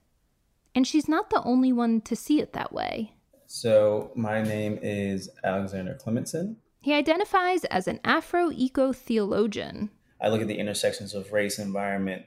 And 0.74 0.88
she's 0.88 1.08
not 1.08 1.30
the 1.30 1.44
only 1.44 1.74
one 1.74 2.02
to 2.02 2.16
see 2.16 2.40
it 2.40 2.54
that 2.54 2.72
way. 2.72 3.14
So, 3.50 4.12
my 4.14 4.42
name 4.42 4.78
is 4.82 5.30
Alexander 5.44 5.98
Clementson. 6.04 6.58
He 6.88 6.94
identifies 6.94 7.66
as 7.66 7.86
an 7.90 8.00
Afro 8.06 8.50
eco 8.50 8.94
theologian. 8.94 9.90
I 10.22 10.30
look 10.30 10.40
at 10.40 10.48
the 10.48 10.58
intersections 10.58 11.14
of 11.14 11.34
race, 11.34 11.60
environment, 11.60 12.24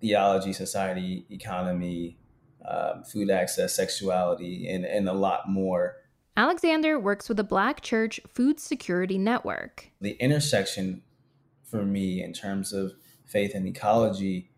theology, 0.00 0.52
society, 0.52 1.26
economy, 1.28 2.16
um, 2.64 3.02
food 3.02 3.30
access, 3.30 3.74
sexuality, 3.74 4.68
and, 4.68 4.84
and 4.84 5.08
a 5.08 5.12
lot 5.12 5.48
more. 5.48 5.96
Alexander 6.36 7.00
works 7.00 7.26
with 7.28 7.36
the 7.36 7.42
Black 7.42 7.80
Church 7.80 8.20
Food 8.28 8.60
Security 8.60 9.18
Network. 9.18 9.90
The 10.00 10.12
intersection 10.20 11.02
for 11.64 11.84
me 11.84 12.22
in 12.22 12.32
terms 12.32 12.72
of 12.72 12.92
faith 13.24 13.56
and 13.56 13.66
ecology 13.66 14.52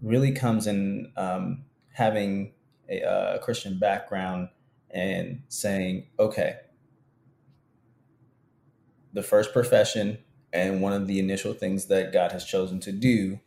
really 0.00 0.32
comes 0.32 0.66
in 0.66 1.12
um, 1.18 1.66
having 1.92 2.54
a, 2.88 3.02
a 3.02 3.38
Christian 3.40 3.78
background 3.78 4.48
and 4.88 5.42
saying, 5.50 6.06
okay, 6.18 6.60
the 9.14 9.22
first 9.22 9.52
profession 9.52 10.18
and 10.52 10.82
one 10.82 10.92
of 10.92 11.06
the 11.06 11.18
initial 11.18 11.54
things 11.54 11.86
that 11.86 12.12
God 12.12 12.32
has 12.32 12.44
chosen 12.44 12.78
to 12.80 12.92
do 12.92 13.40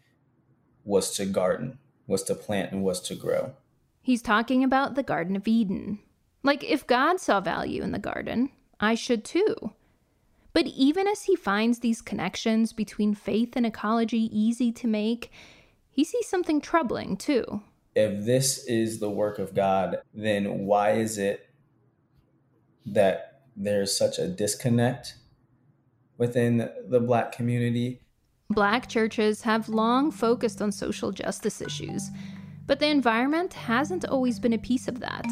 was 0.84 1.16
to 1.18 1.26
garden, 1.26 1.78
was 2.08 2.24
to 2.24 2.36
plant, 2.36 2.72
and 2.72 2.84
was 2.84 3.02
to 3.02 3.16
grow. 3.16 3.54
He's 4.02 4.22
talking 4.22 4.64
about 4.64 4.96
the 4.96 5.04
Garden 5.04 5.36
of 5.36 5.48
Eden. 5.48 6.00
Like, 6.44 6.64
if 6.64 6.88
God 6.88 7.20
saw 7.20 7.42
value 7.42 7.84
in 7.84 7.92
the 7.92 8.00
garden, 8.00 8.50
I 8.80 8.96
should 8.96 9.26
too. 9.26 9.74
But 10.54 10.68
even 10.68 11.08
as 11.08 11.24
he 11.24 11.36
finds 11.36 11.80
these 11.80 12.02
connections 12.02 12.74
between 12.74 13.14
faith 13.14 13.56
and 13.56 13.66
ecology 13.66 14.30
easy 14.32 14.72
to 14.72 14.88
make, 14.88 15.32
he 15.90 16.04
sees 16.04 16.28
something 16.28 16.62
troubling 16.62 17.18
too. 17.18 17.62
If 17.96 18.26
this 18.26 18.66
is 18.66 19.00
the 19.00 19.10
work 19.10 19.40
of 19.40 19.54
God, 19.54 19.98
then 20.14 20.66
why 20.66 20.92
is 20.92 21.18
it 21.18 21.50
that 22.86 23.42
there's 23.56 23.98
such 23.98 24.20
a 24.20 24.28
disconnect 24.28 25.16
within 26.18 26.70
the 26.90 27.00
Black 27.00 27.32
community. 27.32 28.02
Black 28.50 28.88
churches 28.88 29.42
have 29.42 29.68
long 29.70 30.10
focused 30.12 30.62
on 30.62 30.72
social 30.72 31.12
justice 31.12 31.62
issues, 31.62 32.10
but 32.66 32.80
the 32.80 32.88
environment 32.88 33.54
hasn't 33.54 34.06
always 34.06 34.40
been 34.40 34.54
a 34.54 34.58
piece 34.58 34.88
of 34.88 35.00
that. 35.00 35.26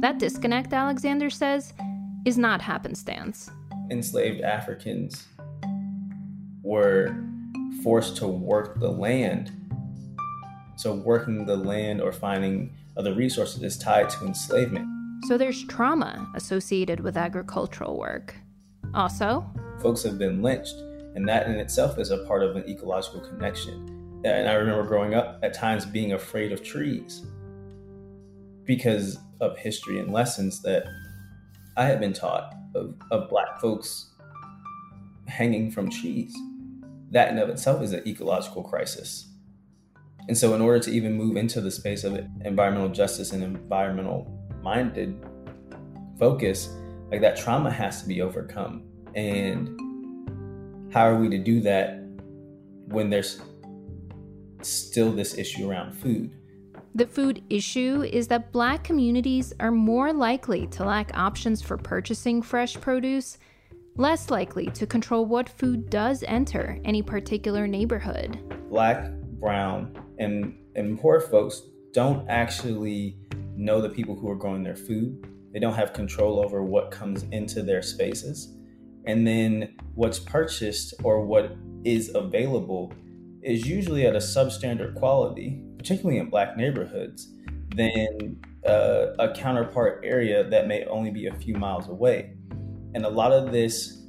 That 0.00 0.18
disconnect, 0.18 0.72
Alexander 0.72 1.30
says, 1.30 1.74
is 2.24 2.38
not 2.38 2.60
happenstance. 2.60 3.50
Enslaved 3.90 4.42
Africans 4.42 5.26
were 6.62 7.14
forced 7.82 8.16
to 8.18 8.26
work 8.26 8.78
the 8.78 8.88
land. 8.88 9.50
So, 10.76 10.94
working 10.94 11.44
the 11.44 11.56
land 11.56 12.00
or 12.00 12.12
finding 12.12 12.74
other 12.96 13.14
resources 13.14 13.62
is 13.62 13.76
tied 13.76 14.08
to 14.10 14.24
enslavement. 14.24 14.86
So, 15.26 15.36
there's 15.36 15.64
trauma 15.64 16.28
associated 16.34 17.00
with 17.00 17.16
agricultural 17.16 17.98
work. 17.98 18.34
Also, 18.94 19.44
folks 19.82 20.02
have 20.04 20.18
been 20.18 20.42
lynched, 20.42 20.76
and 21.14 21.28
that 21.28 21.46
in 21.46 21.56
itself 21.56 21.98
is 21.98 22.10
a 22.10 22.24
part 22.24 22.42
of 22.42 22.56
an 22.56 22.68
ecological 22.68 23.20
connection. 23.20 24.20
And 24.24 24.48
I 24.48 24.54
remember 24.54 24.84
growing 24.84 25.14
up 25.14 25.40
at 25.42 25.52
times 25.52 25.84
being 25.84 26.12
afraid 26.12 26.52
of 26.52 26.62
trees 26.62 27.26
because 28.64 29.18
of 29.40 29.58
history 29.58 29.98
and 29.98 30.12
lessons 30.12 30.62
that 30.62 30.84
I 31.76 31.84
had 31.86 32.00
been 32.00 32.12
taught 32.12 32.54
of, 32.74 32.94
of 33.10 33.28
Black 33.28 33.60
folks 33.60 34.10
hanging 35.26 35.70
from 35.70 35.90
trees. 35.90 36.34
That 37.10 37.30
in 37.30 37.38
of 37.38 37.48
itself 37.48 37.82
is 37.82 37.92
an 37.92 38.06
ecological 38.06 38.62
crisis. 38.62 39.28
And 40.28 40.38
so, 40.38 40.54
in 40.54 40.60
order 40.60 40.78
to 40.78 40.90
even 40.90 41.14
move 41.14 41.36
into 41.36 41.60
the 41.60 41.70
space 41.70 42.04
of 42.04 42.18
environmental 42.44 42.88
justice 42.88 43.32
and 43.32 43.42
environmental 43.42 44.30
minded 44.62 45.20
focus, 46.18 46.68
like 47.10 47.20
that 47.20 47.36
trauma 47.36 47.70
has 47.70 48.00
to 48.02 48.08
be 48.08 48.22
overcome. 48.22 48.84
And 49.14 50.92
how 50.92 51.08
are 51.08 51.16
we 51.16 51.28
to 51.30 51.38
do 51.38 51.60
that 51.60 52.00
when 52.86 53.10
there's 53.10 53.40
still 54.62 55.12
this 55.12 55.38
issue 55.38 55.70
around 55.70 55.92
food? 55.92 56.30
The 56.94 57.06
food 57.06 57.42
issue 57.48 58.02
is 58.02 58.28
that 58.28 58.52
black 58.52 58.84
communities 58.84 59.54
are 59.60 59.70
more 59.70 60.12
likely 60.12 60.66
to 60.68 60.84
lack 60.84 61.10
options 61.16 61.62
for 61.62 61.78
purchasing 61.78 62.42
fresh 62.42 62.78
produce, 62.78 63.38
less 63.96 64.30
likely 64.30 64.66
to 64.66 64.86
control 64.86 65.24
what 65.24 65.48
food 65.48 65.88
does 65.88 66.22
enter 66.24 66.78
any 66.84 67.00
particular 67.02 67.66
neighborhood. 67.66 68.38
Black, 68.68 69.10
brown, 69.40 69.98
and, 70.18 70.54
and 70.76 71.00
poor 71.00 71.18
folks 71.20 71.62
don't 71.92 72.28
actually 72.28 73.16
know 73.56 73.80
the 73.80 73.88
people 73.88 74.14
who 74.14 74.28
are 74.28 74.36
growing 74.36 74.62
their 74.62 74.76
food. 74.76 75.26
They 75.52 75.60
don't 75.60 75.74
have 75.74 75.94
control 75.94 76.44
over 76.44 76.62
what 76.62 76.90
comes 76.90 77.22
into 77.32 77.62
their 77.62 77.82
spaces. 77.82 78.54
And 79.06 79.26
then 79.26 79.76
what's 79.94 80.18
purchased 80.18 80.94
or 81.02 81.24
what 81.24 81.56
is 81.84 82.14
available 82.14 82.92
is 83.42 83.66
usually 83.66 84.06
at 84.06 84.14
a 84.14 84.18
substandard 84.18 84.94
quality, 84.94 85.62
particularly 85.76 86.18
in 86.18 86.30
black 86.30 86.56
neighborhoods, 86.56 87.32
than 87.74 88.40
uh, 88.66 89.14
a 89.18 89.32
counterpart 89.34 90.02
area 90.04 90.48
that 90.48 90.68
may 90.68 90.84
only 90.84 91.10
be 91.10 91.26
a 91.26 91.34
few 91.34 91.54
miles 91.54 91.88
away. 91.88 92.34
And 92.94 93.04
a 93.04 93.08
lot 93.08 93.32
of 93.32 93.50
this 93.50 94.02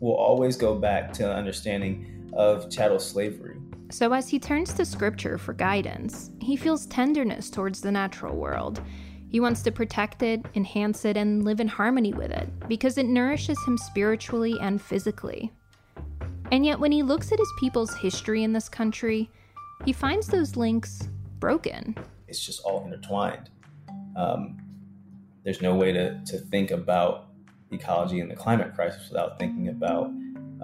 will 0.00 0.14
always 0.14 0.56
go 0.56 0.74
back 0.76 1.12
to 1.14 1.30
an 1.30 1.36
understanding 1.36 2.30
of 2.32 2.70
chattel 2.70 2.98
slavery. 2.98 3.56
So, 3.90 4.12
as 4.12 4.28
he 4.28 4.38
turns 4.38 4.74
to 4.74 4.84
scripture 4.84 5.38
for 5.38 5.54
guidance, 5.54 6.30
he 6.40 6.56
feels 6.56 6.86
tenderness 6.86 7.50
towards 7.50 7.80
the 7.80 7.90
natural 7.90 8.36
world 8.36 8.82
he 9.30 9.40
wants 9.40 9.62
to 9.62 9.72
protect 9.72 10.22
it, 10.22 10.44
enhance 10.54 11.04
it, 11.04 11.16
and 11.16 11.44
live 11.44 11.60
in 11.60 11.68
harmony 11.68 12.12
with 12.12 12.30
it 12.30 12.48
because 12.68 12.96
it 12.96 13.06
nourishes 13.06 13.58
him 13.66 13.76
spiritually 13.76 14.54
and 14.60 14.80
physically. 14.80 15.52
And 16.50 16.64
yet, 16.64 16.80
when 16.80 16.92
he 16.92 17.02
looks 17.02 17.30
at 17.30 17.38
his 17.38 17.52
people's 17.58 17.94
history 17.96 18.42
in 18.42 18.54
this 18.54 18.68
country, 18.68 19.30
he 19.84 19.92
finds 19.92 20.26
those 20.26 20.56
links 20.56 21.08
broken. 21.38 21.94
It's 22.26 22.44
just 22.44 22.62
all 22.62 22.84
intertwined. 22.84 23.50
Um, 24.16 24.58
there's 25.44 25.60
no 25.60 25.74
way 25.74 25.92
to, 25.92 26.22
to 26.24 26.38
think 26.38 26.70
about 26.70 27.28
ecology 27.70 28.20
and 28.20 28.30
the 28.30 28.36
climate 28.36 28.74
crisis 28.74 29.08
without 29.10 29.38
thinking 29.38 29.68
about 29.68 30.06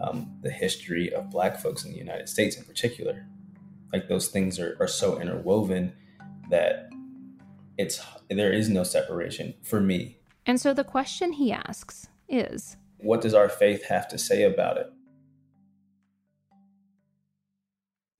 um, 0.02 0.32
the 0.42 0.50
history 0.50 1.12
of 1.12 1.30
Black 1.30 1.60
folks 1.60 1.84
in 1.84 1.92
the 1.92 1.98
United 1.98 2.28
States 2.28 2.56
in 2.56 2.64
particular. 2.64 3.26
Like 3.92 4.08
those 4.08 4.28
things 4.28 4.58
are, 4.58 4.76
are 4.80 4.88
so 4.88 5.20
interwoven 5.20 5.92
that 6.50 6.90
it's 7.78 8.00
there 8.30 8.52
is 8.52 8.68
no 8.68 8.84
separation 8.84 9.54
for 9.62 9.80
me. 9.80 10.18
And 10.46 10.60
so 10.60 10.74
the 10.74 10.84
question 10.84 11.32
he 11.32 11.52
asks 11.52 12.08
is 12.28 12.76
What 12.98 13.20
does 13.20 13.34
our 13.34 13.48
faith 13.48 13.84
have 13.86 14.08
to 14.08 14.18
say 14.18 14.44
about 14.44 14.76
it? 14.76 14.90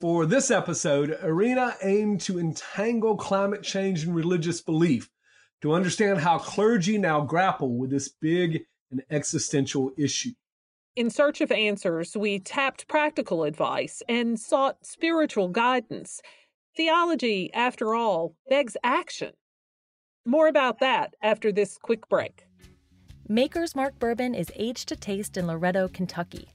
For 0.01 0.27
this 0.27 0.51
episode, 0.51 1.19
Irina 1.23 1.77
aimed 1.83 2.21
to 2.23 2.39
entangle 2.39 3.17
climate 3.17 3.63
change 3.63 4.05
and 4.05 4.15
religious 4.15 4.61
belief 4.61 5.09
to 5.63 5.73
understand 5.73 6.19
how 6.19 6.39
clergy 6.39 6.99
now 6.99 7.23
grapple 7.23 7.79
with 7.79 7.91
this 7.91 8.09
big 8.09 8.67
and 8.91 9.03
existential 9.11 9.93
issue. 9.97 10.33
In 10.95 11.11
search 11.11 11.41
of 11.41 11.51
answers, 11.51 12.17
we 12.17 12.39
tapped 12.39 12.87
practical 12.87 13.45
advice 13.45 14.03
and 14.09 14.39
sought 14.39 14.85
spiritual 14.85 15.49
guidance. 15.49 16.21
Theology, 16.77 17.53
after 17.55 17.95
all, 17.95 18.37
begs 18.49 18.77
action 18.85 19.33
More 20.27 20.49
about 20.49 20.79
that 20.79 21.15
after 21.21 21.53
this 21.53 21.77
quick 21.77 22.09
break. 22.09 22.47
Maker's 23.29 23.77
Mark 23.77 23.99
Bourbon 23.99 24.35
is 24.35 24.51
aged 24.55 24.89
to 24.89 24.97
taste 24.97 25.37
in 25.37 25.47
Loretto, 25.47 25.87
Kentucky. 25.89 26.49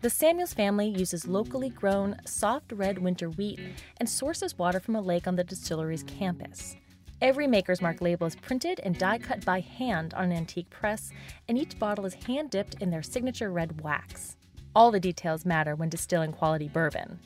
The 0.00 0.10
Samuels 0.10 0.52
family 0.52 0.88
uses 0.88 1.28
locally 1.28 1.70
grown, 1.70 2.16
soft 2.26 2.72
red 2.72 2.98
winter 2.98 3.30
wheat 3.30 3.60
and 3.98 4.08
sources 4.08 4.58
water 4.58 4.80
from 4.80 4.96
a 4.96 5.00
lake 5.00 5.28
on 5.28 5.36
the 5.36 5.44
distillery's 5.44 6.02
campus. 6.02 6.74
Every 7.20 7.46
Maker's 7.46 7.80
Mark 7.80 8.00
label 8.00 8.26
is 8.26 8.34
printed 8.34 8.80
and 8.82 8.98
die 8.98 9.18
cut 9.18 9.44
by 9.44 9.60
hand 9.60 10.12
on 10.14 10.24
an 10.24 10.32
antique 10.32 10.70
press, 10.70 11.12
and 11.48 11.56
each 11.56 11.78
bottle 11.78 12.04
is 12.04 12.14
hand 12.14 12.50
dipped 12.50 12.82
in 12.82 12.90
their 12.90 13.02
signature 13.04 13.52
red 13.52 13.80
wax. 13.80 14.36
All 14.74 14.90
the 14.90 14.98
details 14.98 15.46
matter 15.46 15.76
when 15.76 15.88
distilling 15.88 16.32
quality 16.32 16.66
bourbon. 16.66 17.20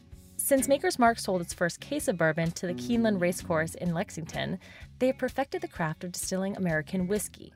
Since 0.44 0.66
Maker's 0.66 0.98
Mark 0.98 1.20
sold 1.20 1.40
its 1.40 1.54
first 1.54 1.78
case 1.78 2.08
of 2.08 2.16
bourbon 2.16 2.50
to 2.50 2.66
the 2.66 2.74
Keeneland 2.74 3.20
Racecourse 3.20 3.76
in 3.76 3.94
Lexington, 3.94 4.58
they 4.98 5.06
have 5.06 5.16
perfected 5.16 5.62
the 5.62 5.68
craft 5.68 6.02
of 6.02 6.10
distilling 6.10 6.56
American 6.56 7.06
whiskey. 7.06 7.54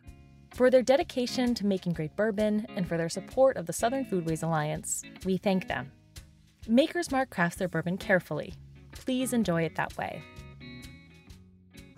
For 0.55 0.71
their 0.71 0.83
dedication 0.83 1.52
to 1.57 1.66
making 1.66 1.95
great 1.95 2.14
bourbon 2.14 2.64
and 2.76 2.87
for 2.87 2.97
their 2.97 3.09
support 3.09 3.57
of 3.57 3.66
the 3.66 3.73
Southern 3.73 4.05
Foodways 4.05 4.45
Alliance, 4.45 5.02
we 5.25 5.37
thank 5.37 5.66
them. 5.66 5.90
Maker's 6.69 7.11
Mark 7.11 7.28
crafts 7.28 7.57
their 7.57 7.66
bourbon 7.66 7.99
carefully. 7.99 8.55
Please 8.93 9.33
enjoy 9.33 9.64
it 9.64 9.75
that 9.75 9.99
way. 9.99 10.23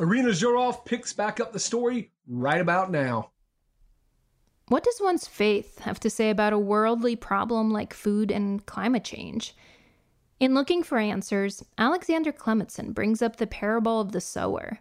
Irina 0.00 0.30
Zhorov 0.30 0.86
picks 0.86 1.12
back 1.12 1.38
up 1.38 1.52
the 1.52 1.60
story 1.60 2.12
right 2.26 2.62
about 2.62 2.90
now. 2.90 3.32
What 4.68 4.84
does 4.84 5.02
one's 5.02 5.28
faith 5.28 5.80
have 5.80 6.00
to 6.00 6.08
say 6.08 6.30
about 6.30 6.54
a 6.54 6.58
worldly 6.58 7.14
problem 7.14 7.70
like 7.70 7.92
food 7.92 8.30
and 8.30 8.64
climate 8.64 9.04
change? 9.04 9.54
In 10.40 10.54
looking 10.54 10.84
for 10.84 10.98
answers, 10.98 11.64
Alexander 11.78 12.32
Clemetson 12.32 12.94
brings 12.94 13.22
up 13.22 13.36
the 13.36 13.46
parable 13.46 14.00
of 14.00 14.12
the 14.12 14.20
sower. 14.20 14.78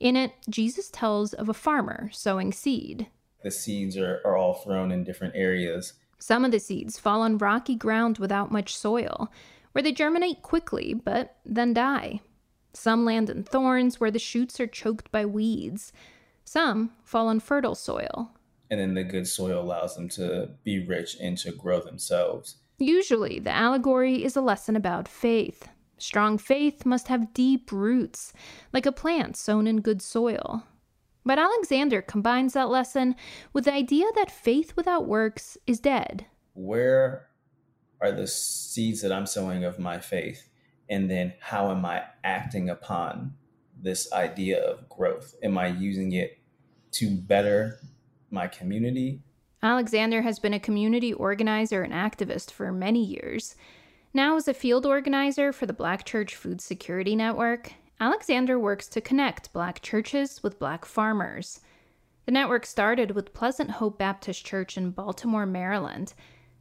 In 0.00 0.16
it, 0.16 0.32
Jesus 0.48 0.90
tells 0.90 1.32
of 1.32 1.48
a 1.48 1.54
farmer 1.54 2.10
sowing 2.12 2.52
seed. 2.52 3.06
The 3.44 3.52
seeds 3.52 3.96
are, 3.96 4.20
are 4.24 4.36
all 4.36 4.54
thrown 4.54 4.90
in 4.90 5.04
different 5.04 5.36
areas. 5.36 5.92
Some 6.18 6.44
of 6.44 6.50
the 6.50 6.58
seeds 6.58 6.98
fall 6.98 7.22
on 7.22 7.38
rocky 7.38 7.76
ground 7.76 8.18
without 8.18 8.50
much 8.50 8.76
soil, 8.76 9.30
where 9.70 9.82
they 9.82 9.92
germinate 9.92 10.42
quickly 10.42 10.94
but 10.94 11.36
then 11.44 11.72
die. 11.72 12.20
Some 12.72 13.04
land 13.04 13.30
in 13.30 13.44
thorns 13.44 14.00
where 14.00 14.10
the 14.10 14.18
shoots 14.18 14.58
are 14.58 14.66
choked 14.66 15.12
by 15.12 15.24
weeds. 15.24 15.92
Some 16.44 16.90
fall 17.04 17.28
on 17.28 17.38
fertile 17.38 17.76
soil. 17.76 18.32
And 18.68 18.80
then 18.80 18.94
the 18.94 19.04
good 19.04 19.28
soil 19.28 19.62
allows 19.62 19.94
them 19.94 20.08
to 20.10 20.50
be 20.64 20.84
rich 20.84 21.16
and 21.20 21.38
to 21.38 21.52
grow 21.52 21.80
themselves. 21.80 22.56
Usually, 22.78 23.38
the 23.38 23.54
allegory 23.54 24.24
is 24.24 24.36
a 24.36 24.40
lesson 24.40 24.76
about 24.76 25.08
faith. 25.08 25.68
Strong 25.98 26.38
faith 26.38 26.86
must 26.86 27.08
have 27.08 27.34
deep 27.34 27.72
roots, 27.72 28.32
like 28.72 28.86
a 28.86 28.92
plant 28.92 29.36
sown 29.36 29.66
in 29.66 29.80
good 29.80 30.00
soil. 30.00 30.62
But 31.24 31.38
Alexander 31.38 32.00
combines 32.00 32.52
that 32.52 32.68
lesson 32.68 33.16
with 33.52 33.64
the 33.64 33.74
idea 33.74 34.06
that 34.14 34.30
faith 34.30 34.74
without 34.76 35.06
works 35.06 35.58
is 35.66 35.80
dead. 35.80 36.26
Where 36.54 37.28
are 38.00 38.12
the 38.12 38.26
seeds 38.26 39.02
that 39.02 39.12
I'm 39.12 39.26
sowing 39.26 39.64
of 39.64 39.78
my 39.78 39.98
faith? 39.98 40.48
and 40.88 41.10
then 41.10 41.32
how 41.40 41.70
am 41.70 41.84
i 41.84 42.02
acting 42.24 42.70
upon 42.70 43.32
this 43.80 44.12
idea 44.12 44.60
of 44.62 44.88
growth 44.88 45.34
am 45.42 45.58
i 45.58 45.66
using 45.66 46.12
it 46.12 46.38
to 46.90 47.10
better 47.10 47.78
my 48.30 48.46
community 48.46 49.20
alexander 49.62 50.22
has 50.22 50.38
been 50.38 50.54
a 50.54 50.60
community 50.60 51.12
organizer 51.12 51.82
and 51.82 51.92
activist 51.92 52.50
for 52.50 52.70
many 52.72 53.04
years. 53.04 53.56
Now 54.14 54.36
as 54.36 54.48
a 54.48 54.54
field 54.54 54.86
organizer 54.86 55.52
for 55.52 55.66
the 55.66 55.72
black 55.72 56.04
church 56.04 56.34
food 56.34 56.60
security 56.60 57.14
network. 57.14 57.72
Alexander 58.00 58.58
works 58.58 58.86
to 58.88 59.00
connect 59.00 59.52
black 59.52 59.82
churches 59.82 60.42
with 60.42 60.58
black 60.58 60.84
farmers. 60.84 61.60
The 62.26 62.32
network 62.32 62.64
started 62.66 63.12
with 63.12 63.34
pleasant 63.34 63.72
hope 63.72 63.98
baptist 63.98 64.44
church 64.44 64.76
in 64.76 64.90
baltimore 64.90 65.46
maryland 65.46 66.14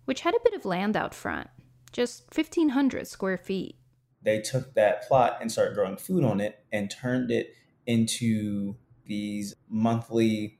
which 0.08 0.22
had 0.22 0.34
a 0.34 0.39
bit 0.44 0.54
of 0.54 0.63
land 0.63 0.96
out 0.96 1.13
front 1.13 1.50
just 1.92 2.24
1500 2.33 3.07
square 3.07 3.38
feet. 3.38 3.75
They 4.22 4.40
took 4.40 4.74
that 4.75 5.07
plot 5.07 5.38
and 5.42 5.51
started 5.51 5.75
growing 5.75 5.98
food 5.98 6.24
on 6.24 6.40
it 6.40 6.64
and 6.72 6.90
turned 6.90 7.31
it 7.31 7.53
into 7.86 8.75
these 9.05 9.55
monthly 9.70 10.56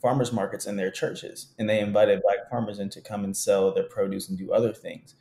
farmers 0.00 0.32
markets 0.32 0.66
in 0.66 0.76
their 0.76 0.90
churches 0.90 1.48
and 1.58 1.68
they 1.68 1.80
invited 1.80 2.22
black 2.22 2.48
farmers 2.48 2.78
in 2.78 2.88
to 2.90 3.00
come 3.00 3.24
and 3.24 3.36
sell 3.36 3.72
their 3.72 3.84
produce 3.84 4.28
and 4.28 4.38
do 4.38 4.52
other 4.52 4.72
things. 4.72 5.14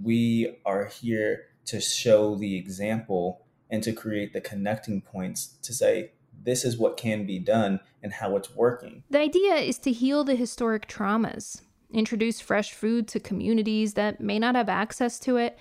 We 0.00 0.58
are 0.64 0.86
here 0.86 1.46
to 1.66 1.80
show 1.80 2.34
the 2.36 2.56
example 2.56 3.42
and 3.70 3.82
to 3.82 3.92
create 3.92 4.32
the 4.32 4.40
connecting 4.40 5.00
points 5.00 5.54
to 5.62 5.72
say 5.72 6.12
this 6.42 6.64
is 6.64 6.76
what 6.76 6.96
can 6.96 7.26
be 7.26 7.38
done 7.38 7.80
and 8.02 8.12
how 8.12 8.36
it's 8.36 8.54
working. 8.54 9.04
The 9.10 9.20
idea 9.20 9.54
is 9.54 9.78
to 9.78 9.92
heal 9.92 10.24
the 10.24 10.34
historic 10.34 10.88
traumas 10.88 11.62
introduce 11.92 12.40
fresh 12.40 12.72
food 12.72 13.06
to 13.06 13.20
communities 13.20 13.94
that 13.94 14.20
may 14.20 14.38
not 14.38 14.56
have 14.56 14.68
access 14.68 15.18
to 15.20 15.36
it 15.36 15.56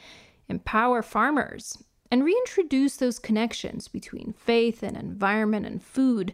empower 0.49 1.01
farmers, 1.01 1.77
and 2.11 2.23
reintroduce 2.23 2.97
those 2.97 3.17
connections 3.17 3.87
between 3.87 4.33
faith 4.37 4.83
and 4.83 4.95
environment 4.95 5.65
and 5.65 5.81
food 5.81 6.33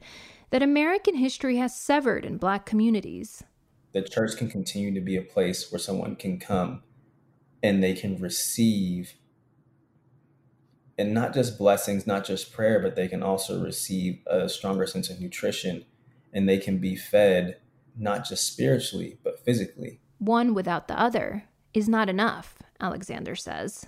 that 0.52 0.64
American 0.64 1.16
history 1.16 1.58
has 1.58 1.76
severed 1.76 2.26
in 2.26 2.38
Black 2.38 2.66
communities. 2.66 3.44
The 3.92 4.02
church 4.02 4.38
can 4.38 4.50
continue 4.50 4.94
to 4.94 5.02
be 5.02 5.18
a 5.18 5.22
place 5.22 5.72
where 5.72 5.80
someone 5.80 6.16
can 6.16 6.40
come 6.40 6.84
and 7.62 7.84
they 7.84 7.94
can 7.94 8.20
receive, 8.20 9.14
and 10.98 11.14
not 11.14 11.34
just 11.34 11.58
blessings, 11.58 12.08
not 12.08 12.26
just 12.26 12.54
prayer, 12.54 12.80
but 12.80 12.96
they 12.96 13.08
can 13.08 13.24
also 13.24 13.64
receive 13.64 14.20
a 14.28 14.48
stronger 14.48 14.86
sense 14.86 15.10
of 15.10 15.20
nutrition 15.20 15.86
and 16.34 16.48
they 16.48 16.58
can 16.58 16.78
be 16.78 16.96
fed 16.96 17.58
not 17.98 18.26
just 18.26 18.48
spiritually, 18.52 19.18
but 19.24 19.44
physically. 19.44 20.00
One 20.20 20.54
without 20.54 20.88
the 20.88 21.00
other 21.00 21.46
is 21.74 21.90
not 21.90 22.10
enough, 22.10 22.60
Alexander 22.80 23.36
says. 23.36 23.86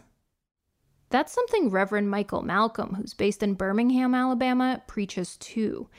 That's 1.10 1.34
something 1.34 1.70
Reverend 1.70 2.10
Michael 2.10 2.44
Malcom, 2.44 2.96
who's 2.96 3.14
based 3.14 3.44
in 3.44 3.54
Birmingham, 3.54 4.16
Alabama, 4.16 4.82
preaches 4.88 5.38
too. 5.38 5.90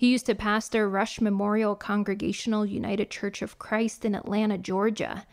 He 0.00 0.12
used 0.12 0.24
to 0.24 0.34
pastor 0.34 0.88
Rush 0.88 1.20
Memorial 1.20 1.76
Congregational 1.76 2.64
United 2.64 3.10
Church 3.10 3.42
of 3.42 3.58
Christ 3.58 4.06
in 4.06 4.14
Atlanta, 4.14 4.56
Georgia. 4.56 5.26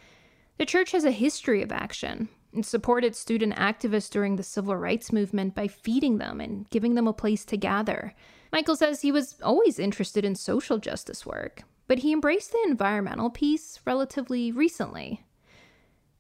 The 0.58 0.66
church 0.66 0.92
has 0.92 1.06
a 1.06 1.12
history 1.12 1.62
of 1.62 1.72
action 1.72 2.28
and 2.54 2.66
supported 2.66 3.16
student 3.16 3.56
activists 3.56 4.10
during 4.10 4.36
the 4.36 4.44
civil 4.44 4.76
rights 4.76 5.14
movement 5.14 5.56
by 5.56 5.70
feeding 5.70 6.18
them 6.18 6.42
and 6.42 6.70
giving 6.70 6.96
them 6.96 7.08
a 7.08 7.14
place 7.14 7.46
to 7.46 7.56
gather. 7.56 8.14
Michael 8.52 8.76
says 8.76 9.02
he 9.02 9.10
was 9.14 9.38
always 9.42 9.80
interested 9.80 10.26
in 10.26 10.36
social 10.36 10.80
justice 10.80 11.26
work, 11.26 11.64
but 11.88 12.00
he 12.00 12.12
embraced 12.12 12.52
the 12.52 12.66
environmental 12.68 13.30
piece 13.30 13.80
relatively 13.86 14.52
recently. 14.52 15.24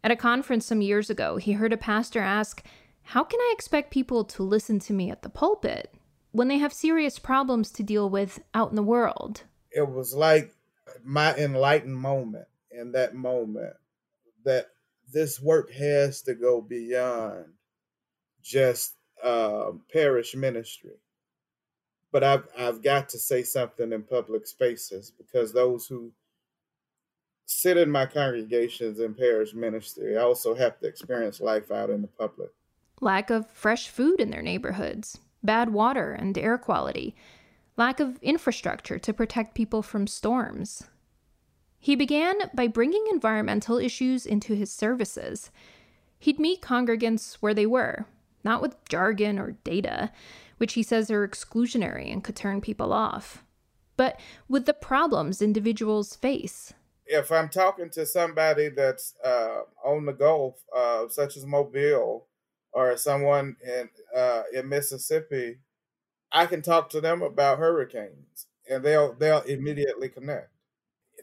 At 0.05 0.11
a 0.11 0.15
conference 0.15 0.65
some 0.65 0.79
years 0.81 1.09
ago, 1.09 1.35
he 1.35 1.51
heard 1.51 1.73
a 1.73 1.77
pastor 1.77 2.21
ask, 2.21 2.63
how 3.03 3.25
can 3.25 3.41
I 3.41 3.53
expect 3.53 3.91
people 3.91 4.23
to 4.23 4.41
listen 4.41 4.79
to 4.79 4.93
me 4.93 5.11
at 5.11 5.21
the 5.21 5.29
pulpit 5.29 5.93
when 6.37 6.47
they 6.47 6.59
have 6.59 6.71
serious 6.71 7.17
problems 7.17 7.71
to 7.71 7.83
deal 7.83 8.09
with 8.09 8.39
out 8.53 8.69
in 8.69 8.75
the 8.75 8.83
world? 8.83 9.43
It 9.71 9.89
was 9.89 10.13
like 10.13 10.53
my 11.03 11.35
enlightened 11.35 11.97
moment 11.97 12.47
in 12.71 12.91
that 12.91 13.15
moment 13.15 13.73
that 14.45 14.67
this 15.11 15.41
work 15.41 15.71
has 15.71 16.21
to 16.21 16.35
go 16.35 16.61
beyond 16.61 17.45
just 18.43 18.95
uh, 19.23 19.71
parish 19.91 20.35
ministry. 20.35 20.99
But 22.11 22.23
I've 22.23 22.47
I've 22.57 22.83
got 22.83 23.09
to 23.09 23.17
say 23.19 23.43
something 23.43 23.91
in 23.91 24.03
public 24.03 24.45
spaces 24.45 25.11
because 25.17 25.51
those 25.51 25.87
who 25.87 26.11
sit 27.45 27.77
in 27.77 27.89
my 27.89 28.05
congregations 28.05 28.99
in 28.99 29.13
parish 29.15 29.53
ministry 29.53 30.17
also 30.17 30.53
have 30.53 30.79
to 30.79 30.87
experience 30.87 31.41
life 31.41 31.71
out 31.71 31.89
in 31.89 32.01
the 32.01 32.07
public 32.07 32.51
lack 33.01 33.29
of 33.29 33.49
fresh 33.51 33.89
food 33.89 34.19
in 34.19 34.29
their 34.31 34.41
neighborhoods, 34.41 35.19
bad 35.43 35.69
water 35.69 36.13
and 36.13 36.37
air 36.37 36.57
quality, 36.57 37.15
lack 37.75 37.99
of 37.99 38.17
infrastructure 38.21 38.99
to 38.99 39.13
protect 39.13 39.55
people 39.55 39.81
from 39.81 40.07
storms. 40.07 40.83
He 41.79 41.95
began 41.95 42.35
by 42.53 42.67
bringing 42.67 43.05
environmental 43.11 43.77
issues 43.77 44.25
into 44.25 44.55
his 44.55 44.71
services. 44.71 45.51
He'd 46.19 46.39
meet 46.39 46.61
congregants 46.61 47.35
where 47.35 47.53
they 47.53 47.65
were, 47.65 48.07
not 48.43 48.61
with 48.61 48.83
jargon 48.89 49.37
or 49.37 49.51
data, 49.63 50.11
which 50.57 50.73
he 50.73 50.83
says 50.83 51.11
are 51.11 51.27
exclusionary 51.27 52.11
and 52.11 52.23
could 52.23 52.35
turn 52.35 52.61
people 52.61 52.91
off, 52.91 53.43
but 53.95 54.19
with 54.47 54.65
the 54.65 54.73
problems 54.73 55.41
individuals 55.41 56.15
face. 56.15 56.73
If 57.05 57.31
I'm 57.31 57.47
talking 57.47 57.89
to 57.91 58.05
somebody 58.05 58.69
that's 58.69 59.13
uh, 59.23 59.61
on 59.83 60.05
the 60.05 60.13
Gulf, 60.13 60.55
uh, 60.75 61.07
such 61.07 61.37
as 61.37 61.45
Mobile, 61.45 62.25
or 62.77 62.95
someone 62.97 63.55
in 63.65 63.89
uh, 64.15 64.43
in 64.53 64.69
Mississippi, 64.69 65.59
I 66.31 66.45
can 66.45 66.61
talk 66.61 66.89
to 66.91 67.01
them 67.01 67.21
about 67.23 67.57
hurricanes, 67.59 68.47
and 68.69 68.83
they'll 68.83 69.13
they'll 69.13 69.41
immediately 69.41 70.09
connect. 70.09 70.51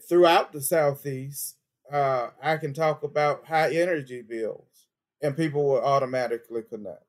Throughout 0.09 0.51
the 0.51 0.61
Southeast, 0.61 1.57
uh, 1.91 2.29
I 2.41 2.57
can 2.57 2.73
talk 2.73 3.03
about 3.03 3.45
high 3.45 3.73
energy 3.73 4.21
bills, 4.21 4.87
and 5.21 5.37
people 5.37 5.63
will 5.65 5.81
automatically 5.83 6.63
connect. 6.63 7.03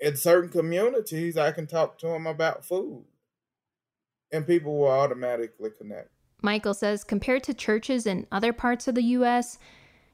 In 0.00 0.16
certain 0.16 0.50
communities, 0.50 1.36
I 1.36 1.52
can 1.52 1.66
talk 1.66 1.98
to 1.98 2.08
them 2.08 2.26
about 2.26 2.64
food. 2.64 3.04
and 4.32 4.46
people 4.46 4.78
will 4.78 4.88
automatically 4.88 5.70
connect. 5.76 6.10
Michael 6.42 6.74
says 6.74 7.04
compared 7.04 7.42
to 7.44 7.54
churches 7.54 8.06
in 8.06 8.26
other 8.32 8.52
parts 8.52 8.88
of 8.88 8.94
the 8.94 9.02
US, 9.18 9.58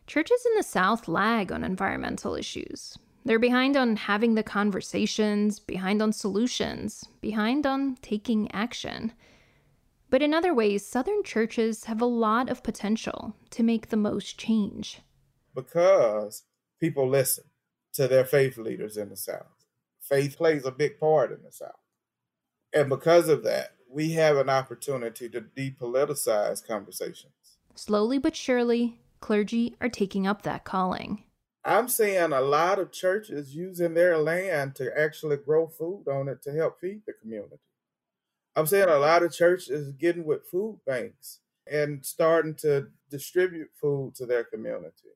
churches 0.06 0.44
in 0.46 0.52
the 0.56 0.62
South 0.62 1.06
lag 1.08 1.52
on 1.52 1.62
environmental 1.64 2.34
issues. 2.34 2.98
They're 3.26 3.40
behind 3.40 3.76
on 3.76 3.96
having 3.96 4.36
the 4.36 4.44
conversations, 4.44 5.58
behind 5.58 6.00
on 6.00 6.12
solutions, 6.12 7.04
behind 7.20 7.66
on 7.66 7.96
taking 8.00 8.48
action. 8.52 9.12
But 10.10 10.22
in 10.22 10.32
other 10.32 10.54
ways, 10.54 10.86
Southern 10.86 11.24
churches 11.24 11.86
have 11.86 12.00
a 12.00 12.06
lot 12.06 12.48
of 12.48 12.62
potential 12.62 13.34
to 13.50 13.64
make 13.64 13.88
the 13.88 13.96
most 13.96 14.38
change. 14.38 15.00
Because 15.56 16.44
people 16.78 17.08
listen 17.08 17.42
to 17.94 18.06
their 18.06 18.24
faith 18.24 18.58
leaders 18.58 18.96
in 18.96 19.08
the 19.08 19.16
South. 19.16 19.66
Faith 20.00 20.36
plays 20.36 20.64
a 20.64 20.70
big 20.70 21.00
part 21.00 21.32
in 21.32 21.42
the 21.42 21.50
South. 21.50 21.72
And 22.72 22.88
because 22.88 23.28
of 23.28 23.42
that, 23.42 23.72
we 23.90 24.12
have 24.12 24.36
an 24.36 24.48
opportunity 24.48 25.28
to 25.30 25.40
depoliticize 25.40 26.64
conversations. 26.64 27.32
Slowly 27.74 28.18
but 28.18 28.36
surely, 28.36 29.00
clergy 29.18 29.74
are 29.80 29.88
taking 29.88 30.28
up 30.28 30.42
that 30.42 30.62
calling. 30.62 31.24
I'm 31.66 31.88
seeing 31.88 32.32
a 32.32 32.40
lot 32.40 32.78
of 32.78 32.92
churches 32.92 33.56
using 33.56 33.94
their 33.94 34.16
land 34.18 34.76
to 34.76 34.96
actually 34.96 35.38
grow 35.38 35.66
food 35.66 36.04
on 36.08 36.28
it 36.28 36.40
to 36.42 36.52
help 36.52 36.80
feed 36.80 37.02
the 37.04 37.12
community. 37.12 37.58
I'm 38.54 38.68
seeing 38.68 38.88
a 38.88 38.98
lot 38.98 39.24
of 39.24 39.32
churches 39.32 39.90
getting 39.90 40.24
with 40.24 40.46
food 40.46 40.78
banks 40.86 41.40
and 41.66 42.06
starting 42.06 42.54
to 42.54 42.86
distribute 43.10 43.70
food 43.74 44.14
to 44.14 44.26
their 44.26 44.44
community. 44.44 45.10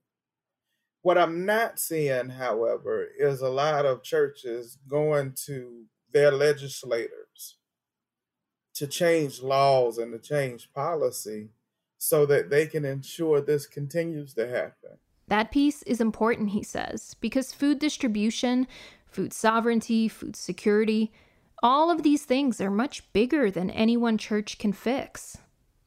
What 1.03 1.19
I'm 1.19 1.47
not 1.47 1.79
seeing, 1.79 2.31
however, 2.31 3.07
is 3.17 3.41
a 3.41 3.49
lot 3.49 3.87
of 3.87 4.03
churches 4.03 4.77
going 4.89 5.35
to 5.47 5.85
their 6.13 6.33
legislators 6.33 7.59
to 8.75 8.89
change 8.89 9.41
laws 9.41 9.99
and 9.99 10.13
to 10.13 10.19
change 10.19 10.73
policy 10.73 11.51
so 11.97 12.27
that 12.27 12.51
they 12.51 12.67
can 12.67 12.85
ensure 12.85 13.41
this 13.41 13.69
continues 13.69 14.35
to 14.35 14.49
happen. 14.49 14.99
That 15.31 15.53
piece 15.53 15.85
is 15.85 16.01
important, 16.01 16.51
he 16.51 16.65
says, 16.65 17.15
because 17.21 17.53
food 17.53 17.79
distribution, 17.79 18.67
food 19.07 19.33
sovereignty, 19.33 20.09
food 20.09 20.35
security, 20.35 21.13
all 21.63 21.89
of 21.89 22.03
these 22.03 22.25
things 22.25 22.61
are 22.61 22.71
much 22.71 23.11
bigger 23.13 23.49
than 23.49 23.71
any 23.71 23.97
one 23.97 24.19
church 24.19 24.59
can 24.59 24.73
fix. 24.73 25.39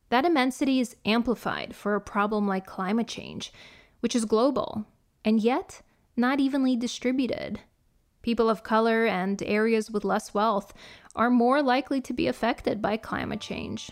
That 0.08 0.24
immensity 0.24 0.80
is 0.80 0.96
amplified 1.04 1.76
for 1.76 1.94
a 1.94 2.00
problem 2.02 2.48
like 2.48 2.66
climate 2.66 3.10
change, 3.10 3.52
which 4.00 4.16
is 4.16 4.24
global, 4.24 4.86
and 5.26 5.42
yet 5.42 5.82
not 6.16 6.40
evenly 6.40 6.78
distributed. 6.78 7.60
People 8.22 8.50
of 8.50 8.64
color 8.64 9.06
and 9.06 9.44
areas 9.44 9.92
with 9.92 10.06
less 10.06 10.34
wealth 10.34 10.74
are 11.18 11.30
more 11.30 11.62
likely 11.62 12.00
to 12.00 12.14
be 12.14 12.28
affected 12.28 12.82
by 12.82 12.96
climate 12.96 13.42
change. 13.42 13.92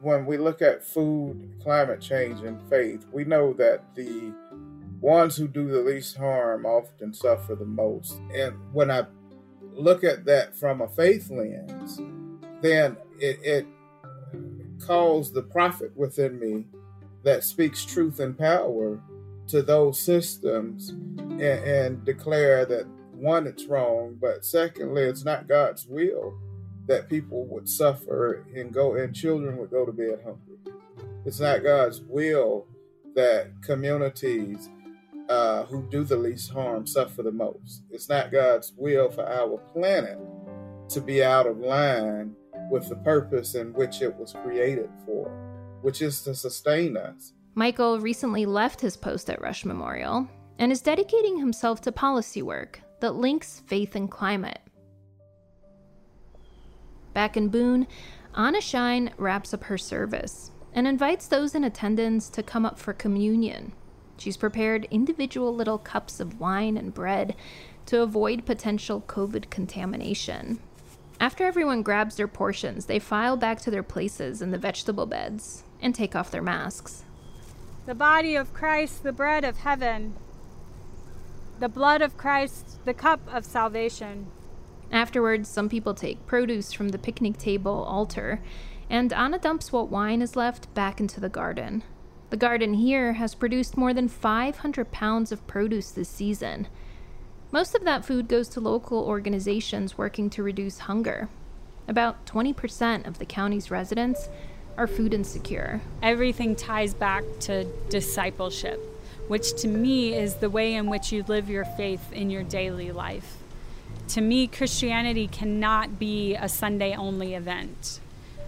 When 0.00 0.26
we 0.26 0.36
look 0.36 0.60
at 0.60 0.84
food, 0.84 1.54
climate 1.62 2.02
change, 2.02 2.40
and 2.40 2.60
faith, 2.68 3.06
we 3.10 3.24
know 3.24 3.54
that 3.54 3.94
the 3.94 4.34
ones 5.02 5.36
who 5.36 5.48
do 5.48 5.68
the 5.68 5.80
least 5.80 6.16
harm 6.16 6.64
often 6.64 7.12
suffer 7.12 7.56
the 7.56 7.66
most. 7.66 8.18
And 8.34 8.54
when 8.72 8.90
I 8.90 9.04
look 9.72 10.04
at 10.04 10.24
that 10.26 10.56
from 10.56 10.80
a 10.80 10.88
faith 10.88 11.28
lens, 11.28 12.00
then 12.62 12.96
it, 13.18 13.38
it 13.42 13.66
calls 14.86 15.32
the 15.32 15.42
prophet 15.42 15.94
within 15.96 16.38
me 16.38 16.66
that 17.24 17.42
speaks 17.42 17.84
truth 17.84 18.20
and 18.20 18.38
power 18.38 19.00
to 19.48 19.60
those 19.60 20.00
systems 20.00 20.90
and, 20.90 21.42
and 21.42 22.04
declare 22.04 22.64
that 22.64 22.86
one, 23.12 23.46
it's 23.46 23.66
wrong, 23.66 24.16
but 24.20 24.44
secondly, 24.44 25.02
it's 25.02 25.24
not 25.24 25.48
God's 25.48 25.86
will 25.86 26.38
that 26.86 27.08
people 27.08 27.44
would 27.46 27.68
suffer 27.68 28.44
and 28.54 28.72
go 28.72 28.94
and 28.94 29.14
children 29.14 29.56
would 29.56 29.70
go 29.70 29.84
to 29.84 29.92
bed 29.92 30.20
hungry. 30.24 30.58
It's 31.24 31.40
not 31.40 31.62
God's 31.62 32.00
will 32.02 32.66
that 33.14 33.50
communities 33.62 34.68
uh, 35.28 35.64
who 35.64 35.88
do 35.90 36.04
the 36.04 36.16
least 36.16 36.50
harm 36.50 36.86
suffer 36.86 37.22
the 37.22 37.32
most. 37.32 37.82
It's 37.90 38.08
not 38.08 38.32
God's 38.32 38.72
will 38.76 39.10
for 39.10 39.26
our 39.26 39.58
planet 39.72 40.18
to 40.90 41.00
be 41.00 41.22
out 41.22 41.46
of 41.46 41.58
line 41.58 42.34
with 42.70 42.88
the 42.88 42.96
purpose 42.96 43.54
in 43.54 43.72
which 43.72 44.02
it 44.02 44.14
was 44.16 44.34
created 44.44 44.90
for, 45.06 45.28
which 45.82 46.02
is 46.02 46.22
to 46.22 46.34
sustain 46.34 46.96
us. 46.96 47.32
Michael 47.54 48.00
recently 48.00 48.46
left 48.46 48.80
his 48.80 48.96
post 48.96 49.28
at 49.28 49.40
Rush 49.40 49.64
Memorial 49.64 50.28
and 50.58 50.72
is 50.72 50.80
dedicating 50.80 51.38
himself 51.38 51.80
to 51.82 51.92
policy 51.92 52.42
work 52.42 52.80
that 53.00 53.14
links 53.14 53.62
faith 53.66 53.94
and 53.94 54.10
climate. 54.10 54.60
Back 57.14 57.36
in 57.36 57.48
Boone, 57.48 57.86
Anna 58.34 58.60
Shine 58.60 59.12
wraps 59.18 59.52
up 59.52 59.64
her 59.64 59.76
service 59.76 60.50
and 60.72 60.86
invites 60.86 61.26
those 61.26 61.54
in 61.54 61.64
attendance 61.64 62.30
to 62.30 62.42
come 62.42 62.64
up 62.64 62.78
for 62.78 62.94
communion 62.94 63.72
She's 64.22 64.36
prepared 64.36 64.86
individual 64.88 65.52
little 65.52 65.78
cups 65.78 66.20
of 66.20 66.38
wine 66.38 66.76
and 66.76 66.94
bread 66.94 67.34
to 67.86 68.02
avoid 68.02 68.46
potential 68.46 69.02
COVID 69.08 69.50
contamination. 69.50 70.60
After 71.18 71.42
everyone 71.42 71.82
grabs 71.82 72.14
their 72.14 72.28
portions, 72.28 72.86
they 72.86 73.00
file 73.00 73.36
back 73.36 73.60
to 73.62 73.70
their 73.72 73.82
places 73.82 74.40
in 74.40 74.52
the 74.52 74.58
vegetable 74.58 75.06
beds 75.06 75.64
and 75.80 75.92
take 75.92 76.14
off 76.14 76.30
their 76.30 76.40
masks. 76.40 77.02
The 77.86 77.96
body 77.96 78.36
of 78.36 78.54
Christ, 78.54 79.02
the 79.02 79.12
bread 79.12 79.44
of 79.44 79.58
heaven, 79.58 80.14
the 81.58 81.68
blood 81.68 82.00
of 82.00 82.16
Christ, 82.16 82.78
the 82.84 82.94
cup 82.94 83.22
of 83.26 83.44
salvation. 83.44 84.28
Afterwards, 84.92 85.48
some 85.48 85.68
people 85.68 85.94
take 85.94 86.28
produce 86.28 86.72
from 86.72 86.90
the 86.90 86.98
picnic 86.98 87.38
table 87.38 87.82
altar, 87.82 88.40
and 88.88 89.12
Anna 89.12 89.40
dumps 89.40 89.72
what 89.72 89.90
wine 89.90 90.22
is 90.22 90.36
left 90.36 90.72
back 90.74 91.00
into 91.00 91.18
the 91.18 91.28
garden. 91.28 91.82
The 92.32 92.38
garden 92.38 92.72
here 92.72 93.12
has 93.12 93.34
produced 93.34 93.76
more 93.76 93.92
than 93.92 94.08
500 94.08 94.90
pounds 94.90 95.32
of 95.32 95.46
produce 95.46 95.90
this 95.90 96.08
season. 96.08 96.66
Most 97.50 97.74
of 97.74 97.84
that 97.84 98.06
food 98.06 98.26
goes 98.26 98.48
to 98.48 98.60
local 98.60 99.00
organizations 99.00 99.98
working 99.98 100.30
to 100.30 100.42
reduce 100.42 100.78
hunger. 100.78 101.28
About 101.86 102.24
20% 102.24 103.06
of 103.06 103.18
the 103.18 103.26
county's 103.26 103.70
residents 103.70 104.30
are 104.78 104.86
food 104.86 105.12
insecure. 105.12 105.82
Everything 106.02 106.56
ties 106.56 106.94
back 106.94 107.22
to 107.40 107.64
discipleship, 107.90 108.80
which 109.28 109.52
to 109.60 109.68
me 109.68 110.14
is 110.14 110.36
the 110.36 110.48
way 110.48 110.72
in 110.72 110.86
which 110.86 111.12
you 111.12 111.24
live 111.24 111.50
your 111.50 111.66
faith 111.66 112.14
in 112.14 112.30
your 112.30 112.44
daily 112.44 112.92
life. 112.92 113.36
To 114.08 114.22
me, 114.22 114.46
Christianity 114.46 115.28
cannot 115.28 115.98
be 115.98 116.34
a 116.34 116.48
Sunday 116.48 116.96
only 116.96 117.34
event. 117.34 118.00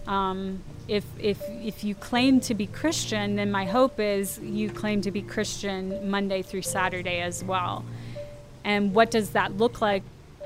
Um, 0.07 0.63
if, 0.87 1.03
if, 1.19 1.41
if 1.49 1.83
you 1.83 1.95
claim 1.95 2.39
to 2.41 2.53
be 2.53 2.67
Christian, 2.67 3.35
then 3.35 3.51
my 3.51 3.65
hope 3.65 3.99
is 3.99 4.39
you 4.39 4.69
claim 4.69 5.01
to 5.01 5.11
be 5.11 5.21
Christian 5.21 6.09
Monday 6.09 6.41
through 6.41 6.61
Saturday 6.61 7.21
as 7.21 7.43
well. 7.43 7.83
And 8.63 8.93
what 8.93 9.11
does 9.11 9.31
that 9.31 9.57
look 9.57 9.81
like? 9.81 10.03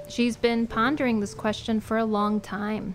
She's 0.07 0.37
been 0.37 0.65
pondering 0.65 1.19
this 1.19 1.33
question 1.33 1.79
for 1.79 1.97
a 1.97 2.05
long 2.05 2.41
time. 2.41 2.93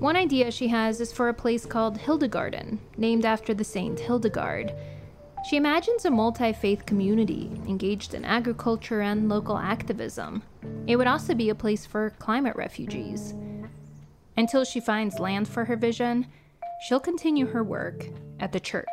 One 0.00 0.16
idea 0.16 0.50
she 0.50 0.68
has 0.68 1.00
is 1.00 1.12
for 1.12 1.28
a 1.28 1.34
place 1.34 1.64
called 1.64 1.98
Hildegarden, 1.98 2.78
named 2.96 3.24
after 3.24 3.54
the 3.54 3.64
saint 3.64 4.00
Hildegard. 4.00 4.72
She 5.48 5.56
imagines 5.56 6.04
a 6.04 6.10
multi 6.10 6.52
faith 6.52 6.86
community 6.86 7.50
engaged 7.66 8.14
in 8.14 8.24
agriculture 8.24 9.00
and 9.00 9.28
local 9.28 9.58
activism. 9.58 10.42
It 10.86 10.96
would 10.96 11.06
also 11.06 11.34
be 11.34 11.50
a 11.50 11.54
place 11.54 11.86
for 11.86 12.10
climate 12.18 12.56
refugees. 12.56 13.34
Until 14.36 14.64
she 14.64 14.80
finds 14.80 15.18
land 15.18 15.46
for 15.48 15.64
her 15.64 15.76
vision, 15.76 16.26
she'll 16.86 17.00
continue 17.00 17.46
her 17.46 17.62
work 17.62 18.06
at 18.40 18.52
the 18.52 18.60
church. 18.60 18.86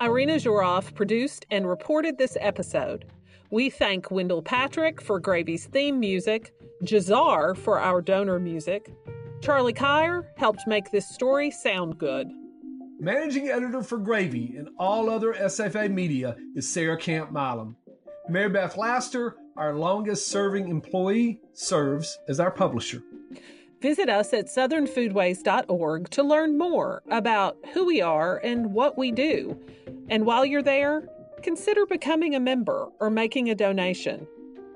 Irina 0.00 0.36
Zhorov 0.36 0.94
produced 0.94 1.44
and 1.50 1.68
reported 1.68 2.16
this 2.16 2.36
episode. 2.40 3.04
We 3.50 3.68
thank 3.68 4.10
Wendell 4.10 4.42
Patrick 4.42 5.00
for 5.00 5.20
Gravy's 5.20 5.66
theme 5.66 6.00
music, 6.00 6.52
Jazar 6.84 7.54
for 7.56 7.78
our 7.78 8.00
donor 8.00 8.38
music. 8.38 8.90
Charlie 9.42 9.72
Kyer 9.72 10.26
helped 10.36 10.66
make 10.66 10.90
this 10.90 11.08
story 11.08 11.50
sound 11.50 11.98
good. 11.98 12.28
Managing 12.98 13.48
editor 13.48 13.82
for 13.82 13.98
Gravy 13.98 14.54
and 14.56 14.68
all 14.78 15.08
other 15.08 15.34
SFA 15.34 15.90
media 15.90 16.36
is 16.54 16.68
Sarah 16.68 16.98
Camp 16.98 17.30
Milam. 17.32 17.76
Mary 18.28 18.50
Beth 18.50 18.76
Lasseter 18.76 19.32
our 19.60 19.74
longest 19.74 20.26
serving 20.28 20.68
employee, 20.68 21.38
serves 21.52 22.18
as 22.28 22.40
our 22.40 22.50
publisher. 22.50 23.02
Visit 23.82 24.08
us 24.08 24.32
at 24.32 24.46
southernfoodways.org 24.46 26.08
to 26.10 26.22
learn 26.22 26.56
more 26.56 27.02
about 27.10 27.58
who 27.74 27.84
we 27.84 28.00
are 28.00 28.38
and 28.38 28.72
what 28.72 28.96
we 28.96 29.12
do. 29.12 29.56
And 30.08 30.24
while 30.24 30.46
you're 30.46 30.62
there, 30.62 31.06
consider 31.42 31.84
becoming 31.84 32.34
a 32.34 32.40
member 32.40 32.88
or 33.00 33.10
making 33.10 33.50
a 33.50 33.54
donation. 33.54 34.26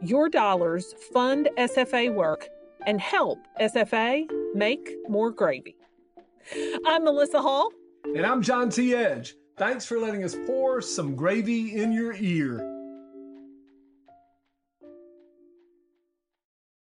Your 0.02 0.28
dollars 0.28 0.94
fund 1.12 1.48
SFA 1.56 2.14
work 2.14 2.48
and 2.86 3.00
help 3.00 3.38
SFA 3.58 4.26
make 4.54 4.94
more 5.08 5.30
gravy. 5.30 5.76
I'm 6.86 7.04
Melissa 7.04 7.40
Hall. 7.40 7.70
And 8.04 8.26
I'm 8.26 8.42
John 8.42 8.68
T. 8.68 8.94
Edge. 8.94 9.34
Thanks 9.56 9.86
for 9.86 9.98
letting 9.98 10.24
us 10.24 10.36
pour 10.46 10.82
some 10.82 11.16
gravy 11.16 11.74
in 11.74 11.90
your 11.90 12.12
ear. 12.14 12.73